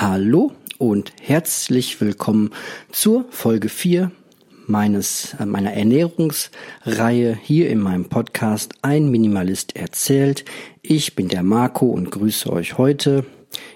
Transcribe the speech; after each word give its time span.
Hallo 0.00 0.52
und 0.78 1.12
herzlich 1.20 2.00
willkommen 2.00 2.52
zur 2.90 3.26
Folge 3.28 3.68
4 3.68 4.10
meines, 4.66 5.34
äh, 5.38 5.44
meiner 5.44 5.74
Ernährungsreihe 5.74 7.38
hier 7.42 7.68
in 7.68 7.80
meinem 7.80 8.06
Podcast 8.06 8.72
Ein 8.80 9.10
Minimalist 9.10 9.76
erzählt. 9.76 10.46
Ich 10.80 11.16
bin 11.16 11.28
der 11.28 11.42
Marco 11.42 11.84
und 11.84 12.10
grüße 12.10 12.50
euch 12.50 12.78
heute 12.78 13.26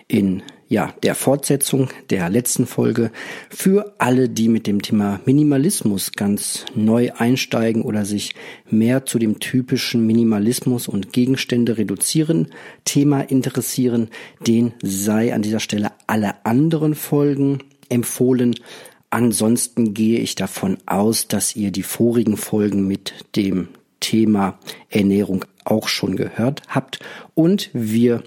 in 0.08 0.42
ja, 0.68 0.94
der 1.02 1.14
Fortsetzung 1.14 1.88
der 2.10 2.28
letzten 2.30 2.66
Folge 2.66 3.10
für 3.50 3.94
alle, 3.98 4.28
die 4.28 4.48
mit 4.48 4.66
dem 4.66 4.82
Thema 4.82 5.20
Minimalismus 5.24 6.12
ganz 6.12 6.64
neu 6.74 7.10
einsteigen 7.16 7.82
oder 7.82 8.04
sich 8.04 8.34
mehr 8.70 9.06
zu 9.06 9.18
dem 9.18 9.40
typischen 9.40 10.06
Minimalismus 10.06 10.88
und 10.88 11.12
Gegenstände 11.12 11.76
reduzieren 11.78 12.48
Thema 12.84 13.20
interessieren, 13.20 14.08
den 14.46 14.72
sei 14.82 15.34
an 15.34 15.42
dieser 15.42 15.60
Stelle 15.60 15.92
alle 16.06 16.44
anderen 16.44 16.94
Folgen 16.94 17.58
empfohlen. 17.88 18.54
Ansonsten 19.10 19.94
gehe 19.94 20.18
ich 20.18 20.34
davon 20.34 20.78
aus, 20.86 21.28
dass 21.28 21.54
ihr 21.54 21.70
die 21.70 21.82
vorigen 21.82 22.36
Folgen 22.36 22.88
mit 22.88 23.12
dem 23.36 23.68
Thema 24.00 24.58
Ernährung 24.90 25.44
auch 25.64 25.88
schon 25.88 26.16
gehört 26.16 26.62
habt 26.68 26.98
und 27.34 27.70
wir 27.72 28.22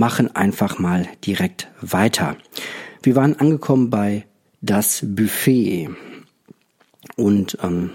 machen 0.00 0.34
einfach 0.34 0.78
mal 0.78 1.06
direkt 1.26 1.68
weiter. 1.82 2.36
Wir 3.02 3.16
waren 3.16 3.38
angekommen 3.38 3.90
bei 3.90 4.24
das 4.62 5.04
Buffet 5.06 5.90
und 7.16 7.58
ähm, 7.62 7.90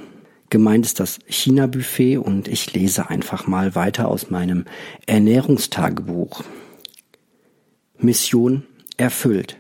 gemeint 0.52 0.86
ist 0.86 1.00
das 1.00 1.18
China-Buffet 1.28 2.18
und 2.18 2.48
ich 2.48 2.72
lese 2.74 3.10
einfach 3.10 3.48
mal 3.48 3.74
weiter 3.74 4.08
aus 4.08 4.30
meinem 4.30 4.66
Ernährungstagebuch. 5.08 6.44
Mission 7.98 8.64
erfüllt. 8.98 9.58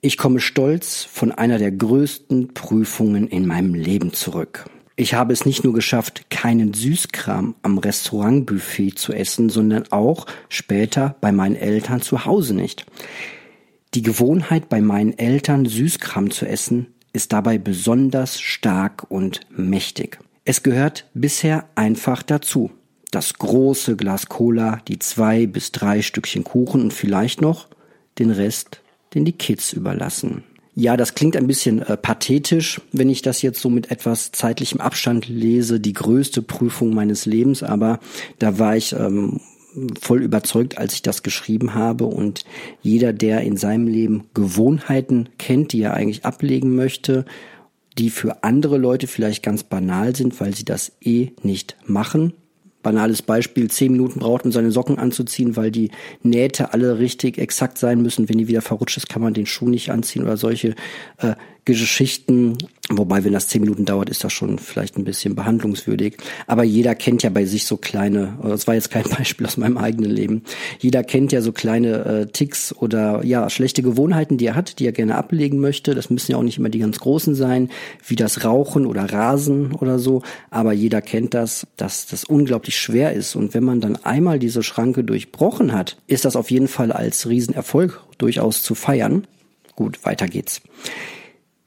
Ich 0.00 0.16
komme 0.16 0.40
stolz 0.40 1.04
von 1.04 1.30
einer 1.30 1.58
der 1.58 1.70
größten 1.70 2.54
Prüfungen 2.54 3.28
in 3.28 3.46
meinem 3.46 3.74
Leben 3.74 4.12
zurück. 4.12 4.64
Ich 4.98 5.12
habe 5.12 5.34
es 5.34 5.44
nicht 5.44 5.62
nur 5.62 5.74
geschafft, 5.74 6.30
keinen 6.30 6.72
Süßkram 6.72 7.54
am 7.60 7.76
Restaurantbuffet 7.76 8.92
zu 8.92 9.12
essen, 9.12 9.50
sondern 9.50 9.92
auch 9.92 10.26
später 10.48 11.16
bei 11.20 11.32
meinen 11.32 11.54
Eltern 11.54 12.00
zu 12.00 12.24
Hause 12.24 12.54
nicht. 12.54 12.86
Die 13.92 14.00
Gewohnheit, 14.00 14.70
bei 14.70 14.80
meinen 14.80 15.16
Eltern 15.18 15.66
Süßkram 15.66 16.30
zu 16.30 16.46
essen, 16.46 16.86
ist 17.12 17.34
dabei 17.34 17.58
besonders 17.58 18.40
stark 18.40 19.10
und 19.10 19.40
mächtig. 19.50 20.18
Es 20.46 20.62
gehört 20.62 21.06
bisher 21.12 21.66
einfach 21.74 22.22
dazu. 22.22 22.70
Das 23.10 23.34
große 23.34 23.96
Glas 23.96 24.30
Cola, 24.30 24.80
die 24.88 24.98
zwei 24.98 25.46
bis 25.46 25.72
drei 25.72 26.00
Stückchen 26.00 26.44
Kuchen 26.44 26.80
und 26.80 26.92
vielleicht 26.94 27.42
noch 27.42 27.68
den 28.18 28.30
Rest, 28.30 28.80
den 29.14 29.26
die 29.26 29.32
Kids 29.32 29.74
überlassen. 29.74 30.44
Ja, 30.78 30.98
das 30.98 31.14
klingt 31.14 31.38
ein 31.38 31.46
bisschen 31.46 31.80
äh, 31.80 31.96
pathetisch, 31.96 32.82
wenn 32.92 33.08
ich 33.08 33.22
das 33.22 33.40
jetzt 33.40 33.62
so 33.62 33.70
mit 33.70 33.90
etwas 33.90 34.30
zeitlichem 34.32 34.78
Abstand 34.78 35.26
lese, 35.26 35.80
die 35.80 35.94
größte 35.94 36.42
Prüfung 36.42 36.92
meines 36.92 37.24
Lebens, 37.24 37.62
aber 37.62 37.98
da 38.38 38.58
war 38.58 38.76
ich 38.76 38.92
ähm, 38.92 39.40
voll 39.98 40.22
überzeugt, 40.22 40.76
als 40.76 40.92
ich 40.92 41.00
das 41.00 41.22
geschrieben 41.22 41.72
habe. 41.72 42.04
Und 42.04 42.44
jeder, 42.82 43.14
der 43.14 43.40
in 43.40 43.56
seinem 43.56 43.86
Leben 43.86 44.24
Gewohnheiten 44.34 45.30
kennt, 45.38 45.72
die 45.72 45.80
er 45.80 45.94
eigentlich 45.94 46.26
ablegen 46.26 46.74
möchte, 46.74 47.24
die 47.96 48.10
für 48.10 48.44
andere 48.44 48.76
Leute 48.76 49.06
vielleicht 49.06 49.42
ganz 49.42 49.64
banal 49.64 50.14
sind, 50.14 50.38
weil 50.42 50.54
sie 50.54 50.66
das 50.66 50.92
eh 51.00 51.30
nicht 51.42 51.76
machen, 51.86 52.34
Banales 52.82 53.22
Beispiel, 53.22 53.70
zehn 53.70 53.92
Minuten 53.92 54.20
braucht, 54.20 54.44
um 54.44 54.52
seine 54.52 54.70
Socken 54.70 54.98
anzuziehen, 54.98 55.56
weil 55.56 55.70
die 55.70 55.90
Nähte 56.22 56.72
alle 56.72 56.98
richtig 56.98 57.38
exakt 57.38 57.78
sein 57.78 58.00
müssen. 58.00 58.28
Wenn 58.28 58.38
die 58.38 58.48
wieder 58.48 58.62
verrutscht 58.62 58.96
ist, 58.96 59.08
kann 59.08 59.22
man 59.22 59.34
den 59.34 59.46
Schuh 59.46 59.68
nicht 59.68 59.90
anziehen 59.90 60.22
oder 60.22 60.36
solche 60.36 60.74
äh, 61.18 61.34
Geschichten. 61.66 62.56
Wobei, 62.88 63.24
wenn 63.24 63.32
das 63.32 63.48
zehn 63.48 63.60
Minuten 63.60 63.84
dauert, 63.84 64.08
ist 64.08 64.22
das 64.22 64.32
schon 64.32 64.60
vielleicht 64.60 64.96
ein 64.96 65.02
bisschen 65.02 65.34
behandlungswürdig. 65.34 66.16
Aber 66.46 66.62
jeder 66.62 66.94
kennt 66.94 67.24
ja 67.24 67.30
bei 67.30 67.44
sich 67.44 67.66
so 67.66 67.76
kleine, 67.76 68.38
das 68.40 68.68
war 68.68 68.74
jetzt 68.74 68.92
kein 68.92 69.02
Beispiel 69.18 69.44
aus 69.46 69.56
meinem 69.56 69.76
eigenen 69.76 70.10
Leben, 70.10 70.42
jeder 70.78 71.02
kennt 71.02 71.32
ja 71.32 71.42
so 71.42 71.50
kleine 71.50 72.04
äh, 72.04 72.26
Ticks 72.26 72.72
oder 72.72 73.24
ja, 73.24 73.50
schlechte 73.50 73.82
Gewohnheiten, 73.82 74.38
die 74.38 74.46
er 74.46 74.54
hat, 74.54 74.78
die 74.78 74.86
er 74.86 74.92
gerne 74.92 75.16
ablegen 75.16 75.58
möchte. 75.58 75.96
Das 75.96 76.08
müssen 76.08 76.30
ja 76.30 76.38
auch 76.38 76.44
nicht 76.44 76.58
immer 76.58 76.68
die 76.68 76.78
ganz 76.78 77.00
großen 77.00 77.34
sein, 77.34 77.70
wie 78.06 78.16
das 78.16 78.44
Rauchen 78.44 78.86
oder 78.86 79.12
Rasen 79.12 79.72
oder 79.72 79.98
so. 79.98 80.22
Aber 80.50 80.72
jeder 80.72 81.02
kennt 81.02 81.34
das, 81.34 81.66
dass 81.76 82.06
das 82.06 82.22
unglaublich 82.22 82.78
schwer 82.78 83.12
ist. 83.12 83.34
Und 83.34 83.52
wenn 83.54 83.64
man 83.64 83.80
dann 83.80 83.96
einmal 83.96 84.38
diese 84.38 84.62
Schranke 84.62 85.02
durchbrochen 85.02 85.72
hat, 85.72 85.96
ist 86.06 86.24
das 86.24 86.36
auf 86.36 86.52
jeden 86.52 86.68
Fall 86.68 86.92
als 86.92 87.28
Riesenerfolg 87.28 88.00
durchaus 88.18 88.62
zu 88.62 88.76
feiern. 88.76 89.26
Gut, 89.74 90.04
weiter 90.04 90.28
geht's. 90.28 90.62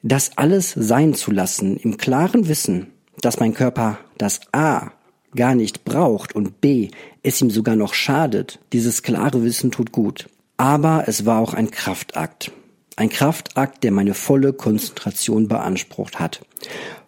Das 0.01 0.37
alles 0.37 0.71
sein 0.71 1.13
zu 1.13 1.31
lassen, 1.31 1.75
im 1.77 1.97
klaren 1.97 2.47
Wissen, 2.47 2.87
dass 3.19 3.39
mein 3.39 3.53
Körper 3.53 3.99
das 4.17 4.39
A 4.53 4.91
gar 5.35 5.55
nicht 5.55 5.83
braucht 5.83 6.33
und 6.33 6.61
B 6.61 6.89
es 7.21 7.41
ihm 7.41 7.49
sogar 7.49 7.75
noch 7.75 7.93
schadet, 7.93 8.59
dieses 8.71 9.03
klare 9.03 9.43
Wissen 9.43 9.71
tut 9.71 9.91
gut. 9.91 10.29
Aber 10.57 11.03
es 11.07 11.25
war 11.25 11.39
auch 11.39 11.53
ein 11.53 11.69
Kraftakt. 11.69 12.51
Ein 12.95 13.09
Kraftakt, 13.09 13.83
der 13.83 13.91
meine 13.91 14.13
volle 14.13 14.53
Konzentration 14.53 15.47
beansprucht 15.47 16.19
hat. 16.19 16.45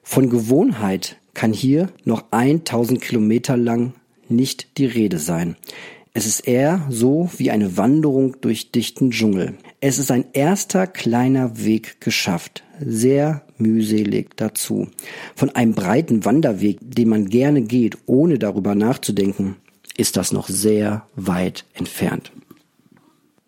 Von 0.03 0.29
Gewohnheit 0.29 1.17
kann 1.33 1.53
hier 1.53 1.89
noch 2.03 2.25
1000 2.31 3.01
Kilometer 3.01 3.57
lang 3.57 3.93
nicht 4.27 4.77
die 4.77 4.85
Rede 4.85 5.19
sein. 5.19 5.55
Es 6.13 6.25
ist 6.25 6.41
eher 6.41 6.85
so 6.89 7.29
wie 7.37 7.51
eine 7.51 7.77
Wanderung 7.77 8.35
durch 8.41 8.71
dichten 8.71 9.11
Dschungel. 9.11 9.55
Es 9.83 9.97
ist 9.97 10.11
ein 10.11 10.25
erster 10.33 10.85
kleiner 10.85 11.65
Weg 11.65 11.99
geschafft, 12.01 12.63
sehr 12.79 13.41
mühselig 13.57 14.29
dazu. 14.35 14.87
Von 15.35 15.49
einem 15.49 15.73
breiten 15.73 16.23
Wanderweg, 16.23 16.77
den 16.81 17.09
man 17.09 17.29
gerne 17.29 17.63
geht, 17.63 17.97
ohne 18.05 18.37
darüber 18.37 18.75
nachzudenken, 18.75 19.55
ist 19.97 20.17
das 20.17 20.31
noch 20.31 20.49
sehr 20.49 21.07
weit 21.15 21.65
entfernt. 21.73 22.31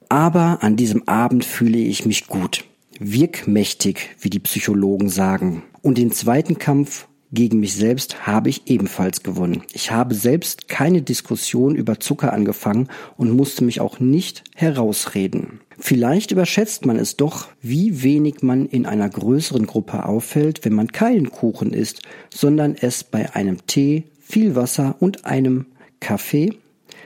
Aber 0.09 0.63
an 0.63 0.75
diesem 0.75 1.07
Abend 1.07 1.45
fühle 1.45 1.77
ich 1.77 2.03
mich 2.07 2.25
gut, 2.25 2.65
wirkmächtig, 2.99 4.15
wie 4.19 4.31
die 4.31 4.39
Psychologen 4.39 5.09
sagen. 5.09 5.61
Und 5.83 5.99
den 5.99 6.11
zweiten 6.11 6.57
Kampf 6.57 7.07
gegen 7.33 7.59
mich 7.59 7.75
selbst 7.75 8.27
habe 8.27 8.49
ich 8.49 8.63
ebenfalls 8.67 9.23
gewonnen. 9.23 9.63
Ich 9.73 9.91
habe 9.91 10.15
selbst 10.15 10.67
keine 10.67 11.01
Diskussion 11.01 11.75
über 11.75 11.99
Zucker 11.99 12.31
angefangen 12.31 12.87
und 13.17 13.31
musste 13.31 13.63
mich 13.63 13.81
auch 13.81 13.99
nicht 13.99 14.43
herausreden. 14.55 15.59
Vielleicht 15.79 16.31
überschätzt 16.31 16.85
man 16.85 16.97
es 16.97 17.17
doch, 17.17 17.47
wie 17.61 18.03
wenig 18.03 18.43
man 18.43 18.67
in 18.67 18.85
einer 18.85 19.09
größeren 19.09 19.65
Gruppe 19.65 20.05
auffällt, 20.05 20.63
wenn 20.63 20.73
man 20.73 20.87
keinen 20.87 21.31
Kuchen 21.31 21.73
isst, 21.73 22.03
sondern 22.29 22.75
es 22.79 23.03
bei 23.03 23.33
einem 23.35 23.65
Tee, 23.65 24.03
viel 24.19 24.55
Wasser 24.55 24.95
und 24.99 25.25
einem 25.25 25.65
Kaffee 25.99 26.51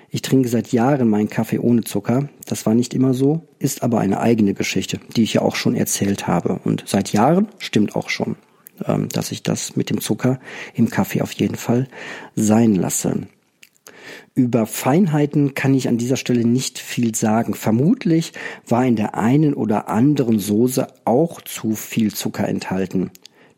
ich 0.10 0.22
trinke 0.22 0.48
seit 0.48 0.72
Jahren 0.72 1.10
meinen 1.10 1.30
Kaffee 1.30 1.60
ohne 1.60 1.84
Zucker. 1.84 2.30
Das 2.46 2.66
war 2.66 2.74
nicht 2.74 2.94
immer 2.94 3.14
so, 3.14 3.42
ist 3.60 3.84
aber 3.84 4.00
eine 4.00 4.20
eigene 4.20 4.54
Geschichte, 4.54 5.00
die 5.16 5.24
ich 5.24 5.34
ja 5.34 5.42
auch 5.42 5.56
schon 5.56 5.76
erzählt 5.76 6.28
habe. 6.28 6.60
Und 6.64 6.84
seit 6.88 7.12
Jahren 7.12 7.50
stimmt 7.60 7.96
auch 7.96 8.10
schon. 8.10 8.38
Ähm, 8.86 9.10
dass 9.10 9.32
ich 9.32 9.44
das 9.44 9.76
mit 9.76 9.90
dem 9.90 10.02
Zucker 10.02 10.40
im 10.74 10.90
Kaffee 10.90 11.22
auf 11.22 11.32
jeden 11.34 11.56
Fall 11.56 11.88
sein 12.36 12.76
lasse. 12.76 13.28
Über 14.36 14.68
Feinheiten 14.68 15.56
kann 15.56 15.74
ich 15.74 15.88
an 15.88 15.98
dieser 15.98 16.16
Stelle 16.16 16.46
nicht 16.46 16.78
viel 16.78 17.16
sagen. 17.16 17.56
Vermutlich 17.56 18.34
war 18.68 18.86
in 18.86 18.96
der 18.96 19.16
einen 19.16 19.54
oder 19.54 19.90
anderen 19.90 20.38
Soße 20.38 20.88
auch 21.06 21.42
zu 21.42 21.74
viel 21.74 22.14
Zucker 22.14 22.48
enthalten. 22.48 23.10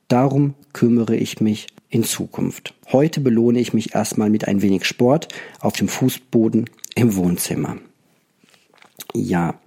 Darum 0.08 0.54
kümmere 0.72 1.16
ich 1.16 1.42
mich 1.42 1.68
in 1.90 2.04
Zukunft. 2.04 2.74
Heute 2.92 3.20
belohne 3.20 3.60
ich 3.60 3.74
mich 3.74 3.94
erstmal 3.94 4.30
mit 4.30 4.48
ein 4.48 4.62
wenig 4.62 4.86
Sport 4.86 5.28
auf 5.60 5.74
dem 5.74 5.90
Fußboden 5.90 6.70
im 6.96 7.16
Wohnzimmer. 7.16 7.78
Ja, 9.14 9.60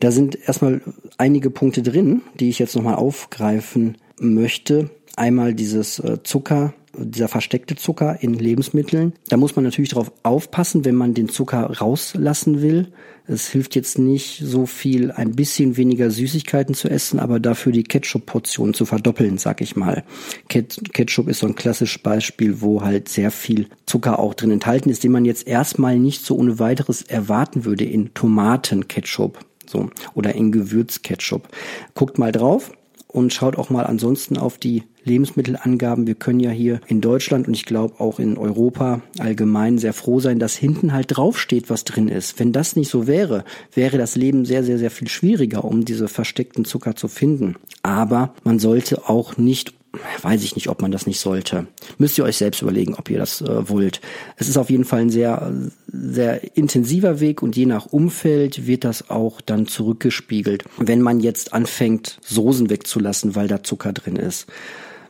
da 0.00 0.10
sind 0.10 0.38
erstmal 0.46 0.80
einige 1.18 1.50
Punkte 1.50 1.82
drin, 1.82 2.22
die 2.38 2.48
ich 2.48 2.58
jetzt 2.58 2.74
nochmal 2.74 2.94
aufgreifen 2.94 3.98
möchte. 4.18 4.90
Einmal 5.16 5.54
dieses 5.54 5.98
äh, 6.00 6.22
Zucker, 6.24 6.74
dieser 6.96 7.28
versteckte 7.28 7.76
Zucker 7.76 8.18
in 8.20 8.34
Lebensmitteln. 8.34 9.12
Da 9.28 9.36
muss 9.36 9.56
man 9.56 9.64
natürlich 9.64 9.90
darauf 9.90 10.12
aufpassen, 10.22 10.84
wenn 10.84 10.94
man 10.94 11.14
den 11.14 11.28
Zucker 11.28 11.64
rauslassen 11.78 12.62
will. 12.62 12.88
Es 13.26 13.48
hilft 13.48 13.74
jetzt 13.74 13.98
nicht 13.98 14.42
so 14.44 14.66
viel, 14.66 15.10
ein 15.10 15.32
bisschen 15.32 15.76
weniger 15.76 16.10
Süßigkeiten 16.10 16.74
zu 16.74 16.90
essen, 16.90 17.18
aber 17.18 17.40
dafür 17.40 17.72
die 17.72 17.82
Ketchup-Portion 17.82 18.74
zu 18.74 18.84
verdoppeln, 18.84 19.38
sag 19.38 19.62
ich 19.62 19.76
mal. 19.76 20.04
Ketchup 20.48 21.28
ist 21.28 21.38
so 21.38 21.46
ein 21.46 21.54
klassisches 21.54 22.02
Beispiel, 22.02 22.60
wo 22.60 22.82
halt 22.82 23.08
sehr 23.08 23.30
viel 23.30 23.68
Zucker 23.86 24.18
auch 24.18 24.34
drin 24.34 24.50
enthalten 24.50 24.90
ist, 24.90 25.04
den 25.04 25.12
man 25.12 25.24
jetzt 25.24 25.46
erstmal 25.46 25.98
nicht 25.98 26.24
so 26.24 26.36
ohne 26.36 26.58
weiteres 26.58 27.02
erwarten 27.02 27.64
würde 27.64 27.84
in 27.84 28.12
Tomatenketchup. 28.12 29.38
So, 29.66 29.88
oder 30.12 30.34
in 30.34 30.52
Gewürzketchup. 30.52 31.48
Guckt 31.94 32.18
mal 32.18 32.32
drauf 32.32 32.72
und 33.14 33.32
schaut 33.32 33.56
auch 33.56 33.70
mal 33.70 33.86
ansonsten 33.86 34.36
auf 34.36 34.58
die 34.58 34.82
Lebensmittelangaben. 35.04 36.06
Wir 36.06 36.16
können 36.16 36.40
ja 36.40 36.50
hier 36.50 36.80
in 36.88 37.00
Deutschland 37.00 37.46
und 37.46 37.54
ich 37.54 37.64
glaube 37.64 38.00
auch 38.00 38.18
in 38.18 38.36
Europa 38.36 39.02
allgemein 39.18 39.78
sehr 39.78 39.92
froh 39.92 40.18
sein, 40.18 40.40
dass 40.40 40.56
hinten 40.56 40.92
halt 40.92 41.16
draufsteht, 41.16 41.70
was 41.70 41.84
drin 41.84 42.08
ist. 42.08 42.40
Wenn 42.40 42.52
das 42.52 42.74
nicht 42.74 42.90
so 42.90 43.06
wäre, 43.06 43.44
wäre 43.72 43.98
das 43.98 44.16
Leben 44.16 44.44
sehr, 44.44 44.64
sehr, 44.64 44.78
sehr 44.78 44.90
viel 44.90 45.08
schwieriger, 45.08 45.64
um 45.64 45.84
diese 45.84 46.08
versteckten 46.08 46.64
Zucker 46.64 46.96
zu 46.96 47.06
finden. 47.06 47.54
Aber 47.82 48.34
man 48.42 48.58
sollte 48.58 49.08
auch 49.08 49.36
nicht 49.36 49.74
weiß 50.22 50.42
ich 50.44 50.54
nicht, 50.54 50.68
ob 50.68 50.82
man 50.82 50.90
das 50.90 51.06
nicht 51.06 51.20
sollte. 51.20 51.66
Müsst 51.98 52.18
ihr 52.18 52.24
euch 52.24 52.36
selbst 52.36 52.62
überlegen, 52.62 52.94
ob 52.94 53.10
ihr 53.10 53.18
das 53.18 53.40
äh, 53.40 53.68
wollt. 53.68 54.00
Es 54.36 54.48
ist 54.48 54.56
auf 54.56 54.70
jeden 54.70 54.84
Fall 54.84 55.00
ein 55.00 55.10
sehr, 55.10 55.52
sehr 55.86 56.56
intensiver 56.56 57.20
Weg 57.20 57.42
und 57.42 57.56
je 57.56 57.66
nach 57.66 57.86
Umfeld 57.86 58.66
wird 58.66 58.84
das 58.84 59.10
auch 59.10 59.40
dann 59.40 59.66
zurückgespiegelt. 59.66 60.64
Wenn 60.78 61.02
man 61.02 61.20
jetzt 61.20 61.52
anfängt, 61.52 62.18
Soßen 62.22 62.70
wegzulassen, 62.70 63.34
weil 63.34 63.48
da 63.48 63.62
Zucker 63.62 63.92
drin 63.92 64.16
ist. 64.16 64.46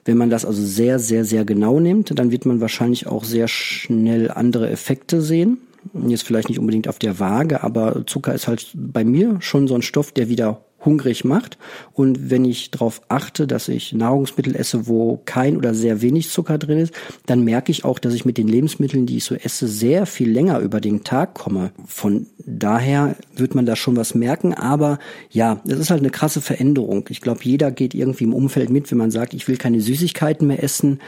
Wenn 0.05 0.19
man 0.19 0.31
das 0.31 0.45
also 0.45 0.63
sehr, 0.63 0.99
sehr, 0.99 1.25
sehr 1.25 1.45
genau 1.45 1.81
nimmt, 1.81 2.19
dann 2.19 2.31
wird 2.31 2.45
man 2.45 2.61
wahrscheinlich 2.61 3.07
auch 3.07 3.25
sehr 3.25 3.49
schnell 3.49 4.31
andere 4.31 4.69
Effekte 4.71 5.23
sehen. 5.23 5.59
Jetzt 6.07 6.25
vielleicht 6.25 6.49
nicht 6.49 6.59
unbedingt 6.59 6.89
auf 6.89 6.99
der 6.99 7.19
Waage, 7.19 7.63
aber 7.63 8.07
Zucker 8.07 8.35
ist 8.35 8.49
halt 8.49 8.71
bei 8.75 9.05
mir 9.05 9.37
schon 9.41 9.69
so 9.69 9.75
ein 9.75 9.83
Stoff, 9.83 10.13
der 10.13 10.29
wieder 10.29 10.64
hungrig 10.85 11.25
macht. 11.25 11.59
Und 11.93 12.31
wenn 12.31 12.45
ich 12.45 12.71
darauf 12.71 13.03
achte, 13.09 13.47
dass 13.47 13.69
ich 13.69 13.93
Nahrungsmittel 13.93 14.55
esse, 14.57 14.87
wo 14.87 15.21
kein 15.25 15.57
oder 15.57 15.75
sehr 15.75 16.03
wenig 16.03 16.31
Zucker 16.31 16.59
drin 16.59 16.79
ist, 16.79 16.95
dann 17.27 17.45
merke 17.45 17.73
ich 17.73 17.85
auch, 17.85 17.99
dass 17.99 18.15
ich 18.15 18.25
mit 18.25 18.39
den 18.39 18.49
Lebensmitteln, 18.49 19.07
die 19.07 19.19
ich 19.19 19.25
so 19.25 19.35
esse, 19.35 19.69
sehr 19.69 20.07
viel 20.07 20.31
länger 20.31 20.61
über 20.61 20.81
den 20.81 21.05
Tag 21.05 21.35
komme. 21.35 21.71
Von 21.87 22.27
daher 22.47 23.17
wird 23.35 23.55
man 23.55 23.67
da 23.67 23.77
schon 23.77 23.97
was 23.97 24.15
merken. 24.15 24.55
Aber 24.55 24.99
ja, 25.31 25.61
es 25.67 25.79
ist 25.79 25.91
halt 25.91 26.01
eine 26.01 26.11
krasse 26.11 26.41
Veränderung. 26.41 27.07
Ich 27.09 27.21
glaube, 27.21 27.41
jeder 27.43 27.71
geht 27.71 27.95
irgendwie 27.95 28.25
im 28.25 28.35
Umfeld 28.35 28.71
mit, 28.71 28.91
wenn 28.91 28.99
man 28.99 29.11
sagt, 29.11 29.35
ich 29.35 29.49
will 29.49 29.57
keine 29.57 29.81
Süßigkeiten 29.81 30.47
mehr 30.47 30.63
essen. 30.63 31.01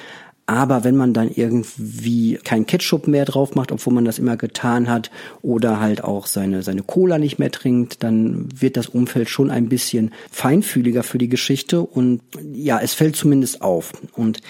Aber 0.47 0.85
wenn 0.85 0.95
man 0.95 1.13
dann 1.13 1.29
irgendwie 1.29 2.39
kein 2.43 2.67
Ketchup 2.67 3.09
mehr 3.09 3.25
drauf 3.25 3.57
macht, 3.57 3.73
obwohl 3.73 3.93
man 3.93 4.05
das 4.05 4.21
immer 4.21 4.37
getan 4.37 4.89
hat, 4.89 5.11
oder 5.43 5.81
halt 5.81 6.05
auch 6.05 6.27
seine, 6.27 6.63
seine 6.63 6.85
Cola 6.85 7.19
nicht 7.19 7.41
mehr 7.41 7.51
trinkt, 7.51 8.05
dann 8.05 8.49
wird 8.55 8.77
das 8.77 8.87
Umfeld 8.87 9.29
schon 9.29 9.51
ein 9.51 9.69
bisschen 9.69 10.13
feinfühliger 10.31 11.03
für 11.03 11.19
die 11.19 11.29
Geschichte 11.29 11.81
und 11.81 12.23
ja, 12.53 12.79
es 12.81 12.95
fällt 12.95 13.17
zumindest 13.17 13.61
auf. 13.61 13.93
Und 14.13 14.41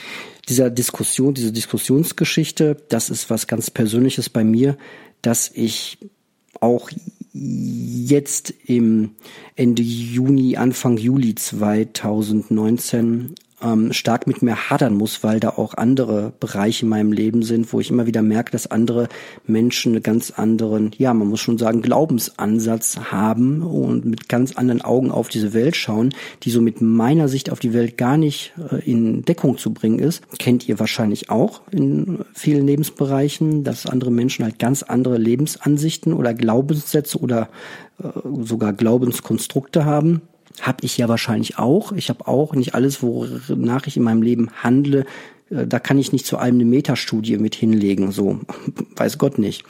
dieser 0.50 0.68
Diskussion, 0.68 1.32
diese 1.32 1.52
Diskussionsgeschichte, 1.52 2.76
das 2.90 3.08
ist 3.08 3.30
was 3.30 3.46
ganz 3.46 3.70
Persönliches 3.70 4.28
bei 4.28 4.44
mir, 4.44 4.76
dass 5.22 5.50
ich 5.54 5.96
auch 6.60 6.90
jetzt 7.32 8.52
im 8.64 9.12
Ende 9.56 9.82
Juni, 9.82 10.56
Anfang 10.56 10.98
Juli 10.98 11.34
2019 11.34 13.34
ähm, 13.62 13.92
stark 13.92 14.26
mit 14.26 14.42
mir 14.42 14.70
hadern 14.70 14.94
muss, 14.94 15.22
weil 15.24 15.40
da 15.40 15.50
auch 15.50 15.74
andere 15.74 16.32
Bereiche 16.40 16.84
in 16.84 16.90
meinem 16.90 17.12
Leben 17.12 17.42
sind, 17.42 17.72
wo 17.72 17.80
ich 17.80 17.90
immer 17.90 18.06
wieder 18.06 18.22
merke, 18.22 18.52
dass 18.52 18.70
andere 18.70 19.08
Menschen 19.46 19.94
einen 19.94 20.02
ganz 20.02 20.30
anderen, 20.30 20.90
ja, 20.98 21.14
man 21.14 21.28
muss 21.28 21.40
schon 21.40 21.58
sagen, 21.58 21.82
Glaubensansatz 21.82 22.98
haben 23.10 23.62
und 23.62 24.04
mit 24.04 24.28
ganz 24.28 24.56
anderen 24.56 24.82
Augen 24.82 25.10
auf 25.10 25.28
diese 25.28 25.54
Welt 25.54 25.76
schauen, 25.76 26.14
die 26.42 26.50
so 26.50 26.60
mit 26.60 26.80
meiner 26.80 27.28
Sicht 27.28 27.50
auf 27.50 27.60
die 27.60 27.72
Welt 27.72 27.96
gar 27.96 28.16
nicht 28.16 28.52
äh, 28.70 28.84
in 28.88 29.24
Deckung 29.24 29.56
zu 29.58 29.72
bringen 29.72 29.98
ist. 29.98 30.22
Kennt 30.38 30.68
ihr 30.68 30.78
wahrscheinlich 30.78 31.30
auch 31.30 31.62
in 31.70 32.24
vielen 32.34 32.66
Lebensbereichen, 32.66 33.64
dass 33.64 33.86
andere 33.86 34.10
Menschen 34.10 34.44
halt 34.44 34.58
ganz 34.58 34.82
andere 34.82 35.16
Lebensansichten 35.16 36.12
oder 36.12 36.34
Glaubenssätze 36.34 37.18
oder 37.18 37.48
äh, 38.02 38.08
sogar 38.42 38.72
Glaubenskonstrukte 38.74 39.84
haben 39.84 40.22
habe 40.62 40.78
ich 40.82 40.96
ja 40.98 41.08
wahrscheinlich 41.08 41.58
auch. 41.58 41.92
Ich 41.92 42.08
habe 42.08 42.26
auch 42.26 42.54
nicht 42.54 42.74
alles, 42.74 43.02
wonach 43.02 43.86
ich 43.86 43.96
in 43.96 44.02
meinem 44.02 44.22
Leben 44.22 44.50
handle, 44.62 45.04
äh, 45.50 45.66
da 45.66 45.78
kann 45.78 45.98
ich 45.98 46.12
nicht 46.12 46.26
zu 46.26 46.38
allem 46.38 46.56
eine 46.56 46.64
Metastudie 46.64 47.38
mit 47.38 47.54
hinlegen, 47.54 48.12
so 48.12 48.40
weiß 48.96 49.18
Gott 49.18 49.38
nicht. 49.38 49.64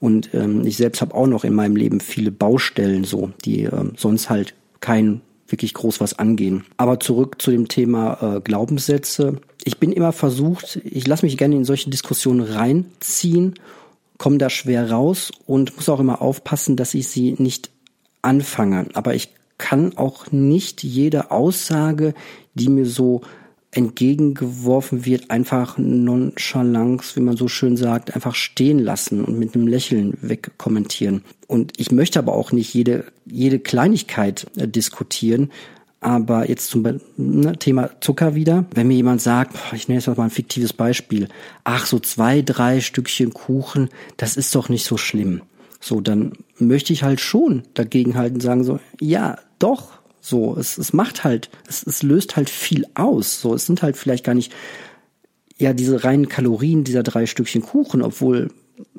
Und 0.00 0.34
ähm, 0.34 0.66
ich 0.66 0.76
selbst 0.76 1.00
habe 1.00 1.14
auch 1.14 1.26
noch 1.26 1.44
in 1.44 1.54
meinem 1.54 1.76
Leben 1.76 2.00
viele 2.00 2.32
Baustellen, 2.32 3.04
so 3.04 3.30
die 3.44 3.64
ähm, 3.64 3.92
sonst 3.96 4.30
halt 4.30 4.54
kein 4.80 5.20
wirklich 5.46 5.74
groß 5.74 6.00
was 6.00 6.18
angehen. 6.18 6.64
Aber 6.76 6.98
zurück 6.98 7.40
zu 7.40 7.50
dem 7.50 7.68
Thema 7.68 8.36
äh, 8.36 8.40
Glaubenssätze. 8.40 9.40
Ich 9.64 9.78
bin 9.78 9.92
immer 9.92 10.12
versucht, 10.12 10.80
ich 10.82 11.06
lasse 11.06 11.26
mich 11.26 11.36
gerne 11.36 11.54
in 11.54 11.64
solche 11.64 11.90
Diskussionen 11.90 12.40
reinziehen, 12.40 13.54
komme 14.18 14.38
da 14.38 14.50
schwer 14.50 14.90
raus 14.90 15.30
und 15.46 15.76
muss 15.76 15.88
auch 15.88 16.00
immer 16.00 16.22
aufpassen, 16.22 16.76
dass 16.76 16.94
ich 16.94 17.06
sie 17.06 17.36
nicht 17.38 17.70
anfange. 18.22 18.86
Aber 18.94 19.14
ich 19.14 19.28
kann 19.62 19.96
auch 19.96 20.32
nicht 20.32 20.82
jede 20.82 21.30
Aussage, 21.30 22.14
die 22.54 22.68
mir 22.68 22.84
so 22.84 23.20
entgegengeworfen 23.70 25.06
wird, 25.06 25.30
einfach 25.30 25.78
nonchalant, 25.78 27.16
wie 27.16 27.20
man 27.20 27.36
so 27.36 27.46
schön 27.46 27.76
sagt, 27.76 28.12
einfach 28.12 28.34
stehen 28.34 28.80
lassen 28.80 29.24
und 29.24 29.38
mit 29.38 29.54
einem 29.54 29.68
Lächeln 29.68 30.18
wegkommentieren. 30.20 31.22
Und 31.46 31.74
ich 31.78 31.92
möchte 31.92 32.18
aber 32.18 32.34
auch 32.34 32.50
nicht 32.50 32.74
jede, 32.74 33.04
jede 33.24 33.60
Kleinigkeit 33.60 34.48
äh, 34.56 34.66
diskutieren. 34.66 35.52
Aber 36.00 36.48
jetzt 36.48 36.68
zum 36.68 36.82
ne, 37.16 37.56
Thema 37.56 37.90
Zucker 38.00 38.34
wieder. 38.34 38.66
Wenn 38.74 38.88
mir 38.88 38.96
jemand 38.96 39.22
sagt, 39.22 39.56
ich 39.72 39.86
nenne 39.86 40.00
jetzt 40.00 40.08
mal 40.08 40.24
ein 40.24 40.30
fiktives 40.30 40.72
Beispiel, 40.72 41.28
ach, 41.62 41.86
so 41.86 42.00
zwei, 42.00 42.42
drei 42.42 42.80
Stückchen 42.80 43.32
Kuchen, 43.32 43.90
das 44.16 44.36
ist 44.36 44.56
doch 44.56 44.68
nicht 44.68 44.84
so 44.84 44.96
schlimm. 44.96 45.42
So, 45.78 46.00
dann 46.00 46.32
möchte 46.58 46.92
ich 46.92 47.02
halt 47.02 47.20
schon 47.20 47.62
dagegen 47.74 48.16
halten, 48.16 48.40
sagen 48.40 48.64
so, 48.64 48.80
ja, 49.00 49.38
doch, 49.62 50.02
so, 50.20 50.56
es, 50.56 50.78
es 50.78 50.92
macht 50.92 51.24
halt, 51.24 51.50
es, 51.68 51.84
es 51.84 52.02
löst 52.02 52.36
halt 52.36 52.48
viel 52.48 52.86
aus. 52.94 53.40
So, 53.40 53.54
es 53.54 53.66
sind 53.66 53.82
halt 53.82 53.96
vielleicht 53.96 54.24
gar 54.24 54.34
nicht, 54.34 54.52
ja, 55.58 55.72
diese 55.72 56.04
reinen 56.04 56.28
Kalorien 56.28 56.84
dieser 56.84 57.02
drei 57.02 57.26
Stückchen 57.26 57.62
Kuchen, 57.62 58.02
obwohl 58.02 58.48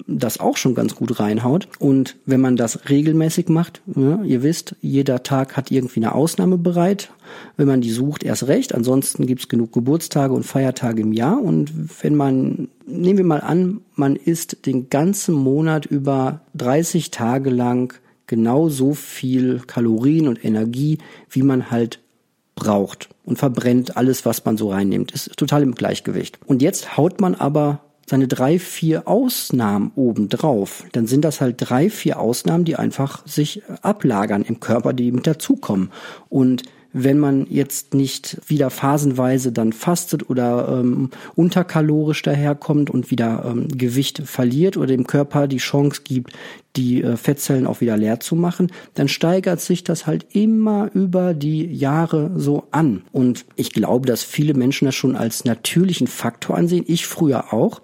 das 0.08 0.40
auch 0.40 0.58
schon 0.58 0.76
ganz 0.76 0.96
gut 0.96 1.20
reinhaut. 1.20 1.68
Und 1.80 2.18
wenn 2.26 2.42
man 2.42 2.56
das 2.56 2.90
regelmäßig 2.90 3.50
macht, 3.50 3.82
ja, 3.96 4.22
ihr 4.24 4.44
wisst, 4.44 4.76
jeder 4.82 5.24
Tag 5.24 5.56
hat 5.58 5.72
irgendwie 5.72 6.00
eine 6.00 6.14
Ausnahme 6.14 6.58
bereit. 6.58 7.12
Wenn 7.58 7.68
man 7.68 7.82
die 7.82 7.92
sucht, 7.92 8.24
erst 8.24 8.48
recht. 8.48 8.76
Ansonsten 8.76 9.26
gibt's 9.26 9.48
genug 9.48 9.72
Geburtstage 9.72 10.34
und 10.34 10.46
Feiertage 10.46 11.02
im 11.02 11.14
Jahr. 11.14 11.42
Und 11.42 11.72
wenn 12.04 12.16
man, 12.16 12.68
nehmen 12.86 13.18
wir 13.18 13.26
mal 13.26 13.42
an, 13.42 13.82
man 13.96 14.16
isst 14.16 14.66
den 14.66 14.90
ganzen 14.90 15.36
Monat 15.36 15.86
über 15.86 16.42
30 16.54 17.12
Tage 17.12 17.50
lang 17.50 17.94
genau 18.28 18.70
so 18.70 18.94
viel 18.94 19.62
Kalorien 19.68 20.28
und 20.28 20.44
Energie, 20.44 20.98
wie 21.30 21.44
man 21.44 21.72
halt 21.72 22.00
braucht 22.56 23.10
und 23.26 23.38
verbrennt 23.38 23.98
alles, 23.98 24.26
was 24.26 24.46
man 24.46 24.58
so 24.58 24.72
reinnimmt. 24.72 25.12
Ist 25.12 25.36
total 25.38 25.64
im 25.64 25.76
Gleichgewicht. 25.76 26.40
Und 26.46 26.62
jetzt 26.62 26.98
haut 26.98 27.20
man 27.20 27.36
aber 27.36 27.82
seine 28.06 28.28
drei, 28.28 28.60
vier 28.60 29.08
Ausnahmen 29.08 29.92
oben 29.96 30.30
drauf. 30.30 30.84
Dann 30.92 31.08
sind 31.08 31.24
das 31.24 31.42
halt 31.42 31.56
drei, 31.60 31.90
vier 31.90 32.20
Ausnahmen, 32.20 32.66
die 32.66 32.76
einfach 32.76 33.26
sich 33.26 33.64
ablagern 33.82 34.44
im 34.44 34.60
Körper, 34.60 34.94
die 34.94 35.12
mit 35.12 35.26
dazukommen. 35.26 35.90
Und 36.30 36.64
wenn 36.94 37.20
man 37.20 37.48
jetzt 37.50 37.94
nicht 37.94 38.38
wieder 38.48 38.70
phasenweise 38.70 39.52
dann 39.52 39.74
fastet 39.74 40.30
oder 40.30 40.80
ähm, 40.80 41.10
unterkalorisch 41.36 42.22
daherkommt 42.22 42.90
und 42.90 43.12
wieder 43.12 43.44
ähm, 43.46 43.68
Gewicht 43.68 44.22
verliert 44.26 44.78
oder 44.78 44.88
dem 44.88 45.08
Körper 45.08 45.48
die 45.48 45.58
Chance 45.58 46.02
gibt, 46.04 46.34
die 46.76 47.04
äh, 47.04 47.18
Fettzellen 47.18 47.68
auch 47.68 47.82
wieder 47.82 47.98
leer 47.98 48.20
zu 48.20 48.36
machen, 48.36 48.72
dann 48.94 49.08
steigert 49.08 49.60
sich 49.60 49.84
das 49.84 50.08
halt 50.08 50.28
immer 50.34 50.90
über 50.94 51.34
die 51.34 51.66
Jahre 51.66 52.32
so 52.36 52.68
an. 52.72 53.04
Und 53.12 53.46
ich 53.56 53.74
glaube, 53.74 54.08
dass 54.08 54.24
viele 54.24 54.54
Menschen 54.54 54.86
das 54.86 54.96
schon 54.96 55.16
als 55.16 55.46
natürlichen 55.46 56.08
Faktor 56.08 56.58
ansehen, 56.58 56.86
ich 56.88 57.08
früher 57.08 57.54
auch, 57.54 57.82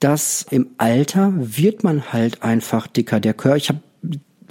dass 0.00 0.46
im 0.50 0.68
Alter 0.78 1.32
wird 1.36 1.82
man 1.82 2.12
halt 2.12 2.42
einfach 2.42 2.86
dicker. 2.86 3.18
Der 3.18 3.34
Körper, 3.34 3.56
ich 3.56 3.68
habe 3.68 3.80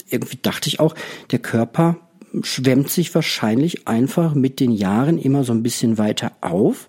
irgendwie 0.10 0.40
dachte 0.42 0.70
ich 0.70 0.80
auch, 0.80 0.96
der 1.32 1.40
Körper 1.40 1.98
schwemmt 2.44 2.90
sich 2.90 3.14
wahrscheinlich 3.16 3.88
einfach 3.88 4.34
mit 4.36 4.60
den 4.60 4.72
Jahren 4.72 5.18
immer 5.18 5.44
so 5.44 5.54
ein 5.54 5.64
bisschen 5.64 5.98
weiter 5.98 6.32
auf. 6.42 6.88